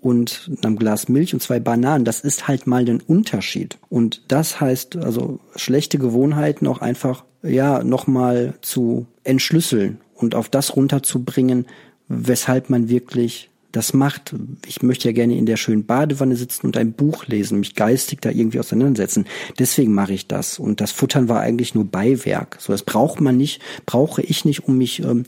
und 0.03 0.51
einem 0.63 0.77
Glas 0.77 1.09
Milch 1.09 1.33
und 1.33 1.41
zwei 1.41 1.61
Bananen, 1.61 2.05
das 2.05 2.21
ist 2.21 2.49
halt 2.49 2.67
mal 2.67 2.87
ein 2.87 3.01
Unterschied. 3.01 3.79
Und 3.89 4.23
das 4.29 4.61
heißt 4.61 4.97
also 4.97 5.39
schlechte 5.55 5.97
Gewohnheiten 5.97 6.67
auch 6.67 6.81
einfach 6.81 7.25
ja 7.43 7.85
nochmal 7.85 8.55
zu 8.63 9.07
entschlüsseln 9.23 10.01
und 10.15 10.35
auf 10.35 10.49
das 10.49 10.75
runterzubringen, 10.75 11.67
weshalb 12.09 12.69
man 12.69 12.89
wirklich 12.89 13.49
das 13.71 13.95
macht. 13.95 14.35
Ich 14.67 14.83
möchte 14.83 15.09
ja 15.09 15.13
gerne 15.13 15.37
in 15.37 15.47
der 15.47 15.57
schönen 15.57 15.87
Badewanne 15.87 16.35
sitzen 16.35 16.67
und 16.67 16.77
ein 16.77 16.93
Buch 16.93 17.27
lesen, 17.27 17.61
mich 17.61 17.77
geistig 17.77 18.21
da 18.21 18.31
irgendwie 18.31 18.59
auseinandersetzen. 18.59 19.25
Deswegen 19.59 19.95
mache 19.95 20.13
ich 20.13 20.27
das. 20.27 20.59
Und 20.59 20.81
das 20.81 20.91
Futtern 20.91 21.29
war 21.29 21.41
eigentlich 21.41 21.75
nur 21.77 21.85
Beiwerk. 21.85 22.57
So, 22.61 22.73
das 22.73 22.83
braucht 22.83 23.21
man 23.21 23.37
nicht, 23.37 23.63
brauche 23.87 24.21
ich 24.21 24.45
nicht, 24.45 24.65
um 24.69 24.79
mich 24.79 25.03
ähm, 25.03 25.25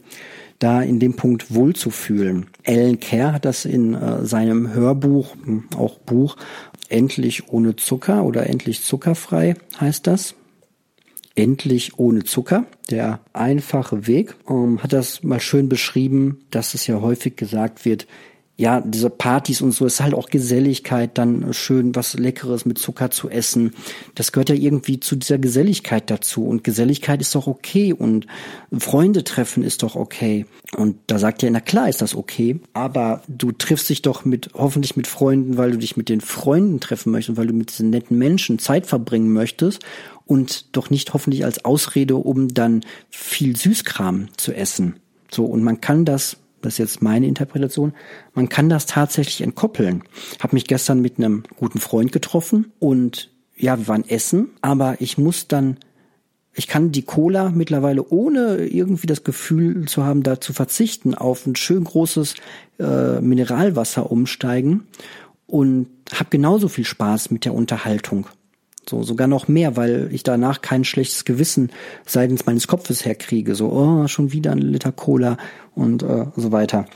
da 0.64 0.82
in 0.82 0.98
dem 0.98 1.14
Punkt 1.14 1.54
wohlzufühlen. 1.54 2.46
Alan 2.66 2.98
Kerr 2.98 3.34
hat 3.34 3.44
das 3.44 3.64
in 3.64 3.94
äh, 3.94 4.24
seinem 4.24 4.72
Hörbuch, 4.72 5.36
hm, 5.44 5.64
auch 5.76 5.98
Buch, 5.98 6.36
Endlich 6.88 7.48
ohne 7.48 7.76
Zucker 7.76 8.24
oder 8.24 8.46
Endlich 8.46 8.82
zuckerfrei 8.82 9.54
heißt 9.80 10.06
das 10.06 10.34
endlich 11.34 11.98
ohne 11.98 12.24
Zucker. 12.24 12.66
Der 12.90 13.20
einfache 13.32 14.06
Weg 14.06 14.36
ähm, 14.48 14.82
hat 14.82 14.92
das 14.92 15.22
mal 15.22 15.40
schön 15.40 15.68
beschrieben, 15.68 16.44
dass 16.50 16.74
es 16.74 16.86
ja 16.86 17.00
häufig 17.00 17.36
gesagt 17.36 17.84
wird, 17.84 18.06
ja, 18.56 18.80
diese 18.80 19.10
Partys 19.10 19.60
und 19.62 19.72
so 19.72 19.84
ist 19.84 20.00
halt 20.00 20.14
auch 20.14 20.28
Geselligkeit, 20.28 21.18
dann 21.18 21.52
schön 21.52 21.94
was 21.96 22.14
Leckeres 22.14 22.64
mit 22.64 22.78
Zucker 22.78 23.10
zu 23.10 23.28
essen. 23.28 23.72
Das 24.14 24.30
gehört 24.30 24.48
ja 24.48 24.54
irgendwie 24.54 25.00
zu 25.00 25.16
dieser 25.16 25.38
Geselligkeit 25.38 26.08
dazu. 26.08 26.46
Und 26.46 26.62
Geselligkeit 26.62 27.20
ist 27.20 27.34
doch 27.34 27.48
okay 27.48 27.92
und 27.92 28.28
Freunde 28.72 29.24
treffen 29.24 29.64
ist 29.64 29.82
doch 29.82 29.96
okay. 29.96 30.46
Und 30.76 30.98
da 31.08 31.18
sagt 31.18 31.42
er, 31.42 31.50
na 31.50 31.58
klar 31.58 31.88
ist 31.88 32.00
das 32.00 32.14
okay, 32.14 32.60
aber 32.74 33.22
du 33.26 33.50
triffst 33.50 33.88
dich 33.88 34.02
doch 34.02 34.24
mit, 34.24 34.50
hoffentlich 34.54 34.96
mit 34.96 35.08
Freunden, 35.08 35.56
weil 35.56 35.72
du 35.72 35.78
dich 35.78 35.96
mit 35.96 36.08
den 36.08 36.20
Freunden 36.20 36.78
treffen 36.78 37.10
möchtest, 37.10 37.36
weil 37.36 37.48
du 37.48 37.54
mit 37.54 37.70
diesen 37.70 37.90
netten 37.90 38.18
Menschen 38.18 38.60
Zeit 38.60 38.86
verbringen 38.86 39.32
möchtest 39.32 39.82
und 40.26 40.76
doch 40.76 40.90
nicht 40.90 41.12
hoffentlich 41.12 41.44
als 41.44 41.64
Ausrede, 41.64 42.14
um 42.14 42.54
dann 42.54 42.84
viel 43.10 43.56
Süßkram 43.56 44.28
zu 44.36 44.52
essen. 44.52 45.00
So, 45.28 45.44
und 45.44 45.64
man 45.64 45.80
kann 45.80 46.04
das 46.04 46.36
das 46.64 46.74
ist 46.74 46.78
jetzt 46.78 47.02
meine 47.02 47.26
Interpretation, 47.26 47.92
man 48.34 48.48
kann 48.48 48.68
das 48.68 48.86
tatsächlich 48.86 49.40
entkoppeln. 49.40 50.02
Hab 50.40 50.52
mich 50.52 50.66
gestern 50.66 51.00
mit 51.00 51.18
einem 51.18 51.44
guten 51.56 51.78
Freund 51.78 52.12
getroffen 52.12 52.72
und 52.78 53.30
ja, 53.56 53.78
wir 53.78 53.88
waren 53.88 54.08
essen, 54.08 54.50
aber 54.62 54.96
ich 55.00 55.18
muss 55.18 55.48
dann 55.48 55.78
ich 56.54 56.68
kann 56.68 56.92
die 56.92 57.02
Cola 57.02 57.50
mittlerweile 57.50 58.08
ohne 58.08 58.66
irgendwie 58.66 59.08
das 59.08 59.24
Gefühl 59.24 59.86
zu 59.86 60.04
haben, 60.04 60.22
da 60.22 60.40
zu 60.40 60.52
verzichten, 60.52 61.14
auf 61.14 61.46
ein 61.46 61.56
schön 61.56 61.82
großes 61.82 62.36
äh, 62.78 63.20
Mineralwasser 63.20 64.10
umsteigen 64.10 64.86
und 65.46 65.88
habe 66.12 66.30
genauso 66.30 66.68
viel 66.68 66.84
Spaß 66.84 67.30
mit 67.32 67.44
der 67.44 67.54
Unterhaltung. 67.54 68.28
So, 68.88 69.02
sogar 69.02 69.26
noch 69.26 69.48
mehr, 69.48 69.76
weil 69.76 70.08
ich 70.12 70.22
danach 70.22 70.60
kein 70.60 70.84
schlechtes 70.84 71.24
Gewissen 71.24 71.70
seitens 72.06 72.46
meines 72.46 72.66
Kopfes 72.66 73.04
herkriege. 73.04 73.54
So, 73.54 73.70
oh, 73.70 74.08
schon 74.08 74.32
wieder 74.32 74.52
ein 74.52 74.58
Liter 74.58 74.92
Cola 74.92 75.36
und 75.74 76.02
äh, 76.02 76.26
so 76.36 76.52
weiter. 76.52 76.86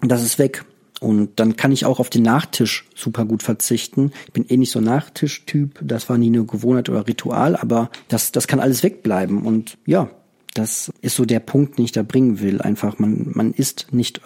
Das 0.00 0.22
ist 0.22 0.38
weg. 0.38 0.64
Und 1.00 1.40
dann 1.40 1.56
kann 1.56 1.72
ich 1.72 1.84
auch 1.84 1.98
auf 1.98 2.10
den 2.10 2.22
Nachtisch 2.22 2.84
super 2.94 3.24
gut 3.24 3.42
verzichten. 3.42 4.12
Ich 4.26 4.32
bin 4.32 4.46
eh 4.48 4.56
nicht 4.56 4.70
so 4.70 4.80
Nachtischtyp. 4.80 5.80
Das 5.82 6.08
war 6.08 6.16
nie 6.16 6.28
eine 6.28 6.44
Gewohnheit 6.44 6.88
oder 6.88 7.08
Ritual, 7.08 7.56
aber 7.56 7.90
das, 8.06 8.30
das 8.30 8.46
kann 8.46 8.60
alles 8.60 8.84
wegbleiben. 8.84 9.42
Und 9.42 9.78
ja, 9.84 10.10
das 10.54 10.92
ist 11.00 11.16
so 11.16 11.24
der 11.24 11.40
Punkt, 11.40 11.78
den 11.78 11.86
ich 11.86 11.92
da 11.92 12.04
bringen 12.04 12.40
will. 12.40 12.60
Einfach, 12.60 13.00
man, 13.00 13.32
man 13.32 13.52
ist 13.52 13.88
nicht 13.90 14.20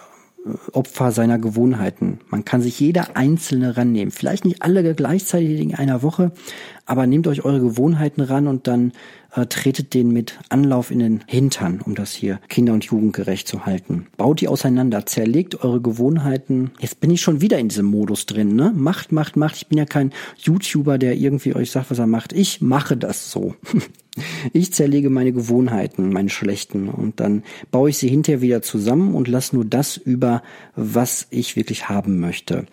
Opfer 0.71 1.11
seiner 1.11 1.39
Gewohnheiten. 1.39 2.19
Man 2.29 2.45
kann 2.45 2.61
sich 2.61 2.79
jeder 2.79 3.15
einzelne 3.15 3.77
rannehmen. 3.77 4.11
Vielleicht 4.11 4.45
nicht 4.45 4.61
alle 4.61 4.93
gleichzeitig 4.95 5.59
in 5.59 5.75
einer 5.75 6.01
Woche, 6.01 6.31
aber 6.87 7.05
nehmt 7.05 7.27
euch 7.27 7.45
eure 7.45 7.59
Gewohnheiten 7.59 8.21
ran 8.21 8.47
und 8.47 8.65
dann 8.65 8.93
äh, 9.35 9.45
tretet 9.45 9.93
den 9.93 10.11
mit 10.11 10.39
Anlauf 10.49 10.89
in 10.89 10.99
den 10.99 11.23
Hintern, 11.27 11.81
um 11.85 11.93
das 11.93 12.13
hier 12.13 12.39
kinder- 12.47 12.73
und 12.73 12.85
jugendgerecht 12.85 13.47
zu 13.47 13.65
halten. 13.65 14.07
Baut 14.17 14.41
die 14.41 14.47
auseinander, 14.47 15.05
zerlegt 15.05 15.63
eure 15.63 15.81
Gewohnheiten. 15.81 16.71
Jetzt 16.79 16.99
bin 16.99 17.11
ich 17.11 17.21
schon 17.21 17.41
wieder 17.41 17.59
in 17.59 17.67
diesem 17.67 17.85
Modus 17.85 18.25
drin, 18.25 18.55
ne? 18.55 18.73
Macht, 18.75 19.11
macht, 19.11 19.35
macht. 19.35 19.57
Ich 19.57 19.67
bin 19.67 19.77
ja 19.77 19.85
kein 19.85 20.11
YouTuber, 20.37 20.97
der 20.97 21.15
irgendwie 21.15 21.55
euch 21.55 21.71
sagt, 21.71 21.91
was 21.91 21.99
er 21.99 22.07
macht. 22.07 22.33
Ich 22.33 22.61
mache 22.61 22.97
das 22.97 23.31
so. 23.31 23.53
Ich 24.51 24.73
zerlege 24.73 25.11
meine 25.11 25.31
Gewohnheiten, 25.31 26.11
meine 26.11 26.29
schlechten, 26.29 26.89
und 26.89 27.19
dann 27.19 27.43
baue 27.69 27.91
ich 27.91 27.99
sie 27.99 28.07
hinterher 28.07 28.41
wieder 28.41 28.63
zusammen 28.63 29.13
und 29.13 29.27
lasse 29.27 29.55
nur 29.55 29.63
das 29.63 29.95
über, 29.95 30.41
was 30.75 31.27
ich 31.29 31.55
wirklich 31.55 31.87
haben 31.87 32.19
möchte. 32.19 32.65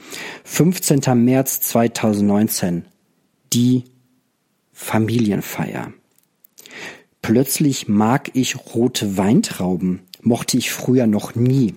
15. 0.44 1.02
März 1.22 1.60
2019. 1.60 2.86
Die 3.52 3.84
Familienfeier. 4.74 5.92
Plötzlich 7.22 7.88
mag 7.88 8.30
ich 8.34 8.74
rote 8.74 9.16
Weintrauben. 9.16 10.00
Mochte 10.20 10.58
ich 10.58 10.70
früher 10.70 11.06
noch 11.06 11.34
nie. 11.34 11.74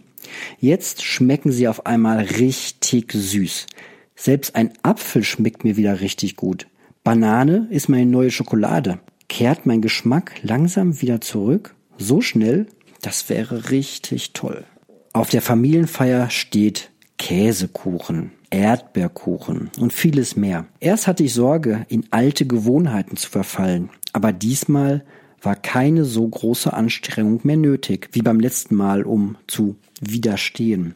Jetzt 0.60 1.04
schmecken 1.04 1.54
sie 1.54 1.70
auf 1.70 1.86
einmal 1.86 2.20
richtig 2.20 3.14
süß. 3.14 3.68
Selbst 4.16 4.56
ein 4.56 4.74
Apfel 4.84 5.24
schmeckt 5.24 5.64
mir 5.64 5.78
wieder 5.78 6.02
richtig 6.02 6.36
gut. 6.36 6.68
Banane 7.06 7.68
ist 7.70 7.88
meine 7.88 8.06
neue 8.06 8.32
Schokolade 8.32 9.00
kehrt 9.28 9.66
mein 9.66 9.82
Geschmack 9.82 10.34
langsam 10.42 11.02
wieder 11.02 11.22
zurück. 11.22 11.76
So 11.98 12.22
schnell, 12.22 12.68
das 13.02 13.30
wäre 13.30 13.72
richtig 13.72 14.34
toll. 14.34 14.66
Auf 15.14 15.30
der 15.30 15.42
Familienfeier 15.42 16.30
steht 16.30 16.92
Käsekuchen, 17.18 18.32
Erdbeerkuchen 18.50 19.70
und 19.80 19.94
vieles 19.94 20.36
mehr. 20.36 20.66
Erst 20.80 21.08
hatte 21.08 21.24
ich 21.24 21.34
Sorge, 21.34 21.86
in 21.90 22.06
alte 22.12 22.46
Gewohnheiten 22.46 23.18
zu 23.18 23.30
verfallen, 23.30 23.90
aber 24.14 24.32
diesmal 24.32 25.04
war 25.42 25.56
keine 25.56 26.06
so 26.06 26.28
große 26.28 26.74
Anstrengung 26.74 27.42
mehr 27.44 27.58
nötig 27.58 28.10
wie 28.14 28.22
beim 28.22 28.40
letzten 28.40 28.76
Mal, 28.76 29.04
um 29.04 29.38
zu 29.48 29.76
widerstehen. 30.02 30.96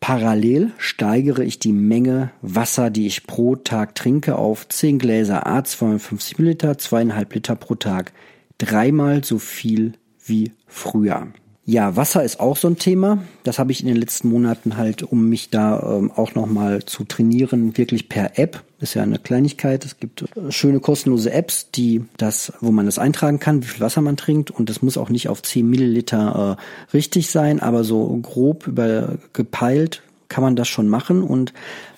Parallel 0.00 0.72
steigere 0.78 1.42
ich 1.42 1.58
die 1.58 1.72
Menge 1.72 2.30
Wasser, 2.42 2.90
die 2.90 3.06
ich 3.06 3.26
pro 3.26 3.56
Tag 3.56 3.94
trinke, 3.94 4.36
auf 4.36 4.68
10 4.68 4.98
Gläser 4.98 5.46
A 5.46 5.64
250 5.64 6.38
Milliliter, 6.38 6.72
2,5 6.72 7.34
Liter 7.34 7.56
pro 7.56 7.74
Tag. 7.74 8.12
Dreimal 8.58 9.24
so 9.24 9.38
viel 9.38 9.94
wie 10.24 10.52
früher. 10.66 11.28
Ja, 11.68 11.96
Wasser 11.96 12.22
ist 12.22 12.38
auch 12.38 12.56
so 12.56 12.68
ein 12.68 12.78
Thema. 12.78 13.18
Das 13.42 13.58
habe 13.58 13.72
ich 13.72 13.80
in 13.80 13.88
den 13.88 13.96
letzten 13.96 14.28
Monaten 14.28 14.76
halt, 14.76 15.02
um 15.02 15.28
mich 15.28 15.50
da 15.50 15.98
ähm, 15.98 16.12
auch 16.12 16.36
nochmal 16.36 16.84
zu 16.84 17.02
trainieren, 17.02 17.76
wirklich 17.76 18.08
per 18.08 18.38
App. 18.38 18.62
Ist 18.78 18.94
ja 18.94 19.02
eine 19.02 19.18
Kleinigkeit. 19.18 19.84
Es 19.84 19.98
gibt 19.98 20.22
äh, 20.22 20.52
schöne 20.52 20.78
kostenlose 20.78 21.32
Apps, 21.32 21.72
die 21.72 22.04
das, 22.18 22.52
wo 22.60 22.70
man 22.70 22.86
das 22.86 23.00
eintragen 23.00 23.40
kann, 23.40 23.64
wie 23.64 23.66
viel 23.66 23.80
Wasser 23.80 24.00
man 24.00 24.16
trinkt. 24.16 24.52
Und 24.52 24.70
das 24.70 24.80
muss 24.80 24.96
auch 24.96 25.08
nicht 25.08 25.28
auf 25.28 25.42
10 25.42 25.68
Milliliter 25.68 26.56
äh, 26.56 26.92
richtig 26.96 27.32
sein, 27.32 27.58
aber 27.58 27.82
so 27.82 28.16
grob 28.22 28.68
über 28.68 29.18
gepeilt 29.32 30.02
kann 30.28 30.44
man 30.44 30.54
das 30.54 30.68
schon 30.68 30.86
machen. 30.86 31.24
Und 31.24 31.52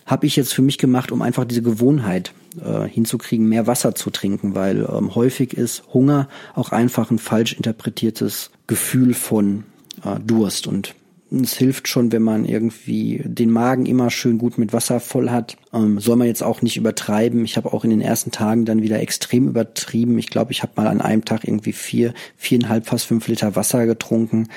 habe 0.08 0.26
ich 0.26 0.34
jetzt 0.34 0.54
für 0.54 0.62
mich 0.62 0.78
gemacht, 0.78 1.12
um 1.12 1.22
einfach 1.22 1.44
diese 1.44 1.62
Gewohnheit 1.62 2.32
äh, 2.64 2.88
hinzukriegen, 2.88 3.48
mehr 3.48 3.66
Wasser 3.66 3.94
zu 3.94 4.10
trinken, 4.10 4.54
weil 4.54 4.88
ähm, 4.90 5.14
häufig 5.14 5.54
ist 5.54 5.84
Hunger 5.92 6.28
auch 6.54 6.72
einfach 6.72 7.10
ein 7.10 7.18
falsch 7.18 7.52
interpretiertes 7.52 8.50
Gefühl 8.66 9.14
von 9.14 9.64
äh, 10.04 10.18
Durst. 10.18 10.66
Und 10.66 10.94
es 11.30 11.56
hilft 11.56 11.88
schon, 11.88 12.10
wenn 12.12 12.22
man 12.22 12.44
irgendwie 12.44 13.22
den 13.24 13.50
Magen 13.50 13.86
immer 13.86 14.10
schön 14.10 14.38
gut 14.38 14.58
mit 14.58 14.72
Wasser 14.72 15.00
voll 15.00 15.30
hat. 15.30 15.56
Ähm, 15.72 16.00
soll 16.00 16.16
man 16.16 16.26
jetzt 16.26 16.42
auch 16.42 16.62
nicht 16.62 16.76
übertreiben. 16.76 17.44
Ich 17.44 17.56
habe 17.56 17.72
auch 17.72 17.84
in 17.84 17.90
den 17.90 18.00
ersten 18.00 18.30
Tagen 18.30 18.64
dann 18.64 18.82
wieder 18.82 19.00
extrem 19.00 19.48
übertrieben. 19.48 20.18
Ich 20.18 20.30
glaube, 20.30 20.52
ich 20.52 20.62
habe 20.62 20.72
mal 20.76 20.86
an 20.86 21.00
einem 21.00 21.24
Tag 21.24 21.44
irgendwie 21.44 21.72
vier, 21.72 22.14
viereinhalb, 22.36 22.86
fast 22.86 23.06
fünf 23.06 23.28
Liter 23.28 23.56
Wasser 23.56 23.86
getrunken 23.86 24.48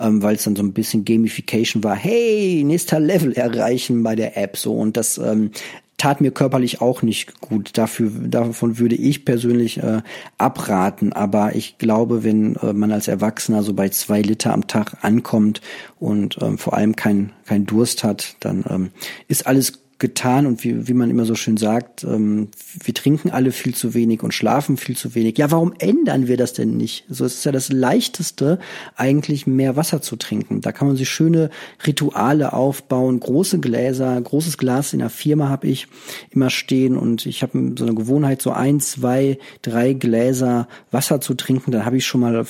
ähm, 0.00 0.22
weil 0.22 0.36
es 0.36 0.44
dann 0.44 0.56
so 0.56 0.62
ein 0.62 0.72
bisschen 0.72 1.04
Gamification 1.04 1.84
war. 1.84 1.94
Hey, 1.94 2.62
nächster 2.64 2.98
Level 2.98 3.34
erreichen 3.34 4.02
bei 4.02 4.16
der 4.16 4.36
App 4.36 4.56
so 4.56 4.74
und 4.74 4.96
das 4.96 5.18
ähm, 5.18 5.50
tat 6.00 6.22
mir 6.22 6.30
körperlich 6.30 6.80
auch 6.80 7.02
nicht 7.02 7.42
gut. 7.42 7.76
Dafür, 7.76 8.10
davon 8.10 8.78
würde 8.78 8.94
ich 8.94 9.26
persönlich 9.26 9.82
äh, 9.82 10.00
abraten. 10.38 11.12
Aber 11.12 11.54
ich 11.54 11.76
glaube, 11.76 12.24
wenn 12.24 12.56
äh, 12.56 12.72
man 12.72 12.90
als 12.90 13.06
Erwachsener 13.06 13.62
so 13.62 13.74
bei 13.74 13.90
zwei 13.90 14.22
Liter 14.22 14.54
am 14.54 14.66
Tag 14.66 15.04
ankommt 15.04 15.60
und 15.98 16.38
ähm, 16.40 16.56
vor 16.56 16.72
allem 16.72 16.96
kein, 16.96 17.32
kein 17.44 17.66
Durst 17.66 18.02
hat, 18.02 18.36
dann 18.40 18.64
ähm, 18.70 18.90
ist 19.28 19.46
alles 19.46 19.74
getan 20.00 20.46
und 20.46 20.64
wie, 20.64 20.88
wie 20.88 20.94
man 20.94 21.10
immer 21.10 21.24
so 21.24 21.34
schön 21.36 21.56
sagt, 21.56 22.02
ähm, 22.02 22.48
wir 22.82 22.94
trinken 22.94 23.30
alle 23.30 23.52
viel 23.52 23.74
zu 23.74 23.94
wenig 23.94 24.22
und 24.22 24.34
schlafen 24.34 24.76
viel 24.76 24.96
zu 24.96 25.14
wenig. 25.14 25.38
Ja, 25.38 25.50
warum 25.50 25.74
ändern 25.78 26.26
wir 26.26 26.36
das 26.36 26.54
denn 26.54 26.76
nicht? 26.76 27.04
So 27.08 27.24
es 27.24 27.36
ist 27.36 27.44
ja 27.44 27.52
das 27.52 27.70
leichteste, 27.70 28.58
eigentlich 28.96 29.46
mehr 29.46 29.76
Wasser 29.76 30.02
zu 30.02 30.16
trinken. 30.16 30.62
Da 30.62 30.72
kann 30.72 30.88
man 30.88 30.96
sich 30.96 31.08
schöne 31.08 31.50
Rituale 31.86 32.52
aufbauen, 32.52 33.20
große 33.20 33.60
Gläser, 33.60 34.20
großes 34.20 34.58
Glas 34.58 34.92
in 34.92 34.98
der 34.98 35.10
Firma 35.10 35.48
habe 35.48 35.68
ich 35.68 35.86
immer 36.30 36.50
stehen 36.50 36.96
und 36.96 37.26
ich 37.26 37.42
habe 37.42 37.74
so 37.78 37.84
eine 37.84 37.94
Gewohnheit, 37.94 38.42
so 38.42 38.50
ein, 38.50 38.80
zwei, 38.80 39.38
drei 39.62 39.92
Gläser 39.92 40.66
Wasser 40.90 41.20
zu 41.20 41.34
trinken. 41.34 41.70
Dann 41.70 41.84
habe 41.84 41.98
ich 41.98 42.06
schon 42.06 42.22
mal, 42.22 42.46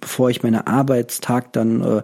bevor 0.00 0.30
ich 0.30 0.42
meinen 0.42 0.66
Arbeitstag 0.66 1.52
dann 1.54 1.80
äh, 1.80 2.02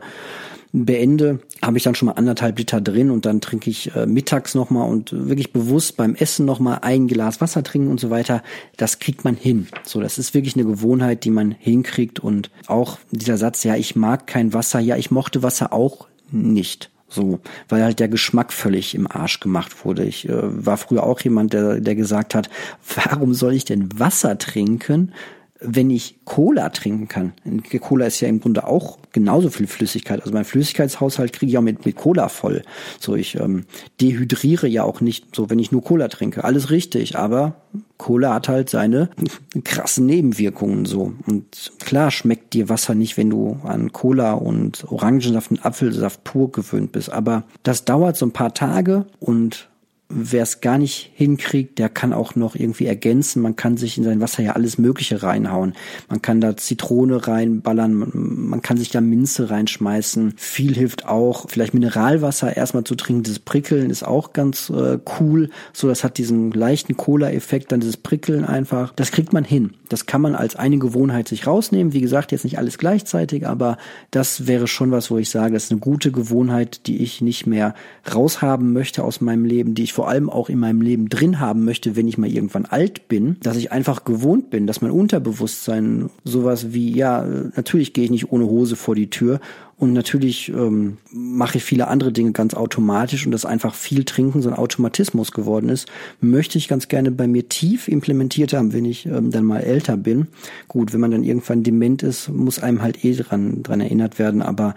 beende, 0.72 1.40
habe 1.62 1.76
ich 1.76 1.84
dann 1.84 1.94
schon 1.94 2.06
mal 2.06 2.12
anderthalb 2.12 2.58
Liter 2.58 2.80
drin 2.80 3.10
und 3.10 3.26
dann 3.26 3.40
trinke 3.40 3.70
ich 3.70 3.94
äh, 3.94 4.06
mittags 4.06 4.54
nochmal 4.54 4.88
und 4.88 5.12
wirklich 5.12 5.52
bewusst 5.52 5.96
beim 5.96 6.14
Essen 6.14 6.46
nochmal 6.46 6.80
ein 6.82 7.08
Glas 7.08 7.40
Wasser 7.40 7.62
trinken 7.62 7.90
und 7.90 8.00
so 8.00 8.10
weiter. 8.10 8.42
Das 8.76 8.98
kriegt 8.98 9.24
man 9.24 9.34
hin. 9.34 9.66
So, 9.84 10.00
das 10.00 10.18
ist 10.18 10.34
wirklich 10.34 10.54
eine 10.54 10.64
Gewohnheit, 10.64 11.24
die 11.24 11.30
man 11.30 11.50
hinkriegt 11.50 12.20
und 12.20 12.50
auch 12.66 12.98
dieser 13.10 13.36
Satz, 13.36 13.64
ja, 13.64 13.76
ich 13.76 13.96
mag 13.96 14.26
kein 14.26 14.52
Wasser, 14.54 14.78
ja, 14.78 14.96
ich 14.96 15.10
mochte 15.10 15.42
Wasser 15.42 15.72
auch 15.72 16.06
nicht. 16.30 16.90
So, 17.08 17.40
weil 17.68 17.82
halt 17.82 17.98
der 17.98 18.06
Geschmack 18.06 18.52
völlig 18.52 18.94
im 18.94 19.10
Arsch 19.10 19.40
gemacht 19.40 19.84
wurde. 19.84 20.04
Ich 20.04 20.28
äh, 20.28 20.32
war 20.32 20.76
früher 20.76 21.02
auch 21.02 21.20
jemand, 21.20 21.52
der, 21.52 21.80
der 21.80 21.96
gesagt 21.96 22.36
hat, 22.36 22.48
warum 22.94 23.34
soll 23.34 23.54
ich 23.54 23.64
denn 23.64 23.88
Wasser 23.98 24.38
trinken, 24.38 25.12
wenn 25.60 25.90
ich 25.90 26.24
Cola 26.24 26.70
trinken 26.70 27.08
kann. 27.08 27.32
Cola 27.80 28.06
ist 28.06 28.20
ja 28.20 28.28
im 28.28 28.40
Grunde 28.40 28.66
auch 28.66 28.98
genauso 29.12 29.50
viel 29.50 29.66
Flüssigkeit. 29.66 30.20
Also 30.20 30.32
mein 30.32 30.44
Flüssigkeitshaushalt 30.44 31.32
kriege 31.32 31.50
ich 31.50 31.58
auch 31.58 31.62
mit, 31.62 31.84
mit 31.84 31.96
Cola 31.96 32.28
voll. 32.28 32.62
So, 32.98 33.14
ich 33.14 33.38
ähm, 33.38 33.64
dehydriere 34.00 34.66
ja 34.66 34.84
auch 34.84 35.00
nicht 35.00 35.34
so, 35.34 35.50
wenn 35.50 35.58
ich 35.58 35.72
nur 35.72 35.82
Cola 35.82 36.08
trinke. 36.08 36.44
Alles 36.44 36.70
richtig, 36.70 37.16
aber 37.16 37.56
Cola 37.98 38.34
hat 38.34 38.48
halt 38.48 38.70
seine 38.70 39.10
krassen 39.64 40.06
Nebenwirkungen 40.06 40.86
so. 40.86 41.12
Und 41.26 41.72
klar 41.80 42.10
schmeckt 42.10 42.54
dir 42.54 42.68
Wasser 42.68 42.94
nicht, 42.94 43.16
wenn 43.16 43.30
du 43.30 43.60
an 43.64 43.92
Cola 43.92 44.32
und 44.32 44.90
Orangensaft 44.90 45.50
und 45.50 45.64
Apfelsaft 45.64 46.24
pur 46.24 46.52
gewöhnt 46.52 46.92
bist. 46.92 47.10
Aber 47.10 47.44
das 47.62 47.84
dauert 47.84 48.16
so 48.16 48.26
ein 48.26 48.32
paar 48.32 48.54
Tage 48.54 49.06
und 49.18 49.69
wer 50.10 50.42
es 50.42 50.60
gar 50.60 50.76
nicht 50.76 51.12
hinkriegt, 51.14 51.78
der 51.78 51.88
kann 51.88 52.12
auch 52.12 52.34
noch 52.34 52.56
irgendwie 52.56 52.86
ergänzen. 52.86 53.40
Man 53.42 53.56
kann 53.56 53.76
sich 53.76 53.96
in 53.96 54.04
sein 54.04 54.20
Wasser 54.20 54.42
ja 54.42 54.52
alles 54.52 54.76
Mögliche 54.76 55.22
reinhauen. 55.22 55.74
Man 56.08 56.20
kann 56.20 56.40
da 56.40 56.56
Zitrone 56.56 57.28
reinballern, 57.28 58.10
man, 58.12 58.60
kann 58.60 58.76
sich 58.76 58.90
da 58.90 59.00
Minze 59.00 59.50
reinschmeißen. 59.50 60.34
Viel 60.36 60.74
hilft 60.74 61.06
auch, 61.06 61.46
vielleicht 61.48 61.74
Mineralwasser 61.74 62.56
erstmal 62.56 62.84
zu 62.84 62.96
trinken. 62.96 63.22
Dieses 63.22 63.38
Prickeln 63.38 63.88
ist 63.88 64.02
auch 64.02 64.32
ganz 64.32 64.70
äh, 64.70 64.98
cool. 65.20 65.50
So, 65.72 65.88
das 65.88 66.02
hat 66.02 66.18
diesen 66.18 66.50
leichten 66.50 66.96
Cola-Effekt, 66.96 67.72
dann 67.72 67.80
dieses 67.80 67.96
Prickeln 67.96 68.44
einfach. 68.44 68.92
Das 68.94 69.12
kriegt 69.12 69.32
man 69.32 69.44
hin. 69.44 69.74
Das 69.88 70.06
kann 70.06 70.20
man 70.20 70.34
als 70.34 70.56
eine 70.56 70.78
Gewohnheit 70.78 71.28
sich 71.28 71.46
rausnehmen. 71.46 71.92
Wie 71.92 72.00
gesagt, 72.00 72.32
jetzt 72.32 72.44
nicht 72.44 72.58
alles 72.58 72.78
gleichzeitig, 72.78 73.46
aber 73.46 73.78
das 74.10 74.46
wäre 74.46 74.66
schon 74.66 74.90
was, 74.90 75.10
wo 75.10 75.18
ich 75.18 75.30
sage, 75.30 75.54
das 75.54 75.64
ist 75.64 75.70
eine 75.70 75.80
gute 75.80 76.10
Gewohnheit, 76.10 76.86
die 76.86 77.02
ich 77.02 77.20
nicht 77.20 77.46
mehr 77.46 77.74
raushaben 78.12 78.72
möchte 78.72 79.04
aus 79.04 79.20
meinem 79.20 79.44
Leben, 79.44 79.74
die 79.74 79.84
ich 79.84 79.92
vor 80.00 80.08
allem 80.08 80.30
auch 80.30 80.48
in 80.48 80.58
meinem 80.58 80.80
Leben 80.80 81.10
drin 81.10 81.40
haben 81.40 81.66
möchte, 81.66 81.94
wenn 81.94 82.08
ich 82.08 82.16
mal 82.16 82.26
irgendwann 82.26 82.64
alt 82.64 83.06
bin, 83.08 83.36
dass 83.42 83.58
ich 83.58 83.70
einfach 83.70 84.06
gewohnt 84.06 84.48
bin, 84.48 84.66
dass 84.66 84.80
mein 84.80 84.92
Unterbewusstsein 84.92 86.08
sowas 86.24 86.72
wie, 86.72 86.90
ja, 86.96 87.22
natürlich 87.54 87.92
gehe 87.92 88.04
ich 88.04 88.10
nicht 88.10 88.32
ohne 88.32 88.46
Hose 88.46 88.76
vor 88.76 88.94
die 88.94 89.10
Tür 89.10 89.40
und 89.76 89.92
natürlich 89.92 90.48
ähm, 90.54 90.96
mache 91.12 91.58
ich 91.58 91.64
viele 91.64 91.88
andere 91.88 92.12
Dinge 92.12 92.32
ganz 92.32 92.54
automatisch 92.54 93.26
und 93.26 93.32
dass 93.32 93.44
einfach 93.44 93.74
viel 93.74 94.04
Trinken 94.04 94.40
so 94.40 94.48
ein 94.48 94.56
Automatismus 94.56 95.32
geworden 95.32 95.68
ist, 95.68 95.86
möchte 96.22 96.56
ich 96.56 96.66
ganz 96.66 96.88
gerne 96.88 97.10
bei 97.10 97.26
mir 97.26 97.50
tief 97.50 97.86
implementiert 97.86 98.54
haben, 98.54 98.72
wenn 98.72 98.86
ich 98.86 99.04
ähm, 99.04 99.30
dann 99.30 99.44
mal 99.44 99.60
älter 99.60 99.98
bin. 99.98 100.28
Gut, 100.66 100.94
wenn 100.94 101.00
man 101.00 101.10
dann 101.10 101.24
irgendwann 101.24 101.62
dement 101.62 102.02
ist, 102.02 102.30
muss 102.30 102.58
einem 102.58 102.80
halt 102.80 103.04
eh 103.04 103.14
dran, 103.16 103.62
dran 103.62 103.82
erinnert 103.82 104.18
werden, 104.18 104.40
aber 104.40 104.74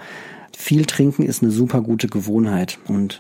viel 0.53 0.83
trinken 0.83 1.23
ist 1.23 1.41
eine 1.41 1.51
super 1.53 1.79
gute 1.79 2.09
Gewohnheit 2.09 2.77
und 2.89 3.19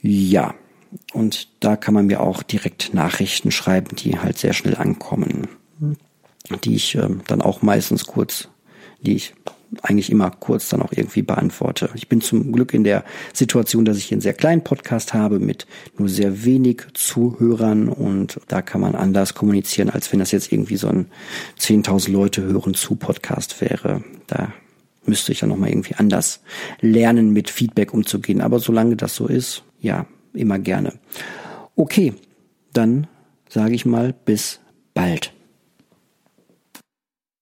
Ja, 0.00 0.54
und 1.12 1.48
da 1.60 1.76
kann 1.76 1.94
man 1.94 2.06
mir 2.06 2.20
auch 2.20 2.42
direkt 2.42 2.94
Nachrichten 2.94 3.50
schreiben, 3.50 3.96
die 3.96 4.18
halt 4.18 4.38
sehr 4.38 4.52
schnell 4.52 4.76
ankommen, 4.76 5.48
die 6.64 6.76
ich 6.76 6.94
äh, 6.94 7.08
dann 7.26 7.42
auch 7.42 7.62
meistens 7.62 8.06
kurz, 8.06 8.48
die 9.00 9.16
ich 9.16 9.34
eigentlich 9.82 10.10
immer 10.10 10.30
kurz 10.30 10.68
dann 10.68 10.80
auch 10.80 10.92
irgendwie 10.92 11.22
beantworte. 11.22 11.90
Ich 11.94 12.08
bin 12.08 12.20
zum 12.20 12.52
Glück 12.52 12.72
in 12.72 12.84
der 12.84 13.04
Situation, 13.32 13.84
dass 13.84 13.98
ich 13.98 14.12
einen 14.12 14.20
sehr 14.20 14.32
kleinen 14.32 14.62
Podcast 14.62 15.12
habe 15.12 15.40
mit 15.40 15.66
nur 15.98 16.08
sehr 16.08 16.44
wenig 16.44 16.82
Zuhörern 16.94 17.88
und 17.88 18.40
da 18.46 18.62
kann 18.62 18.80
man 18.80 18.94
anders 18.94 19.34
kommunizieren, 19.34 19.90
als 19.90 20.12
wenn 20.12 20.20
das 20.20 20.30
jetzt 20.30 20.52
irgendwie 20.52 20.76
so 20.76 20.88
ein 20.88 21.06
10.000 21.58 22.12
Leute 22.12 22.42
hören 22.42 22.74
zu 22.74 22.94
Podcast 22.94 23.60
wäre. 23.60 24.04
Da 24.28 24.52
müsste 25.08 25.32
ich 25.32 25.40
dann 25.40 25.50
nochmal 25.50 25.70
irgendwie 25.70 25.94
anders 25.96 26.40
lernen, 26.80 27.32
mit 27.32 27.50
Feedback 27.50 27.92
umzugehen. 27.92 28.40
Aber 28.40 28.58
solange 28.58 28.96
das 28.96 29.14
so 29.14 29.26
ist, 29.26 29.64
ja, 29.80 30.06
immer 30.32 30.58
gerne. 30.58 30.94
Okay, 31.76 32.14
dann 32.72 33.06
sage 33.48 33.74
ich 33.74 33.86
mal 33.86 34.14
bis 34.24 34.60
bald. 34.94 35.32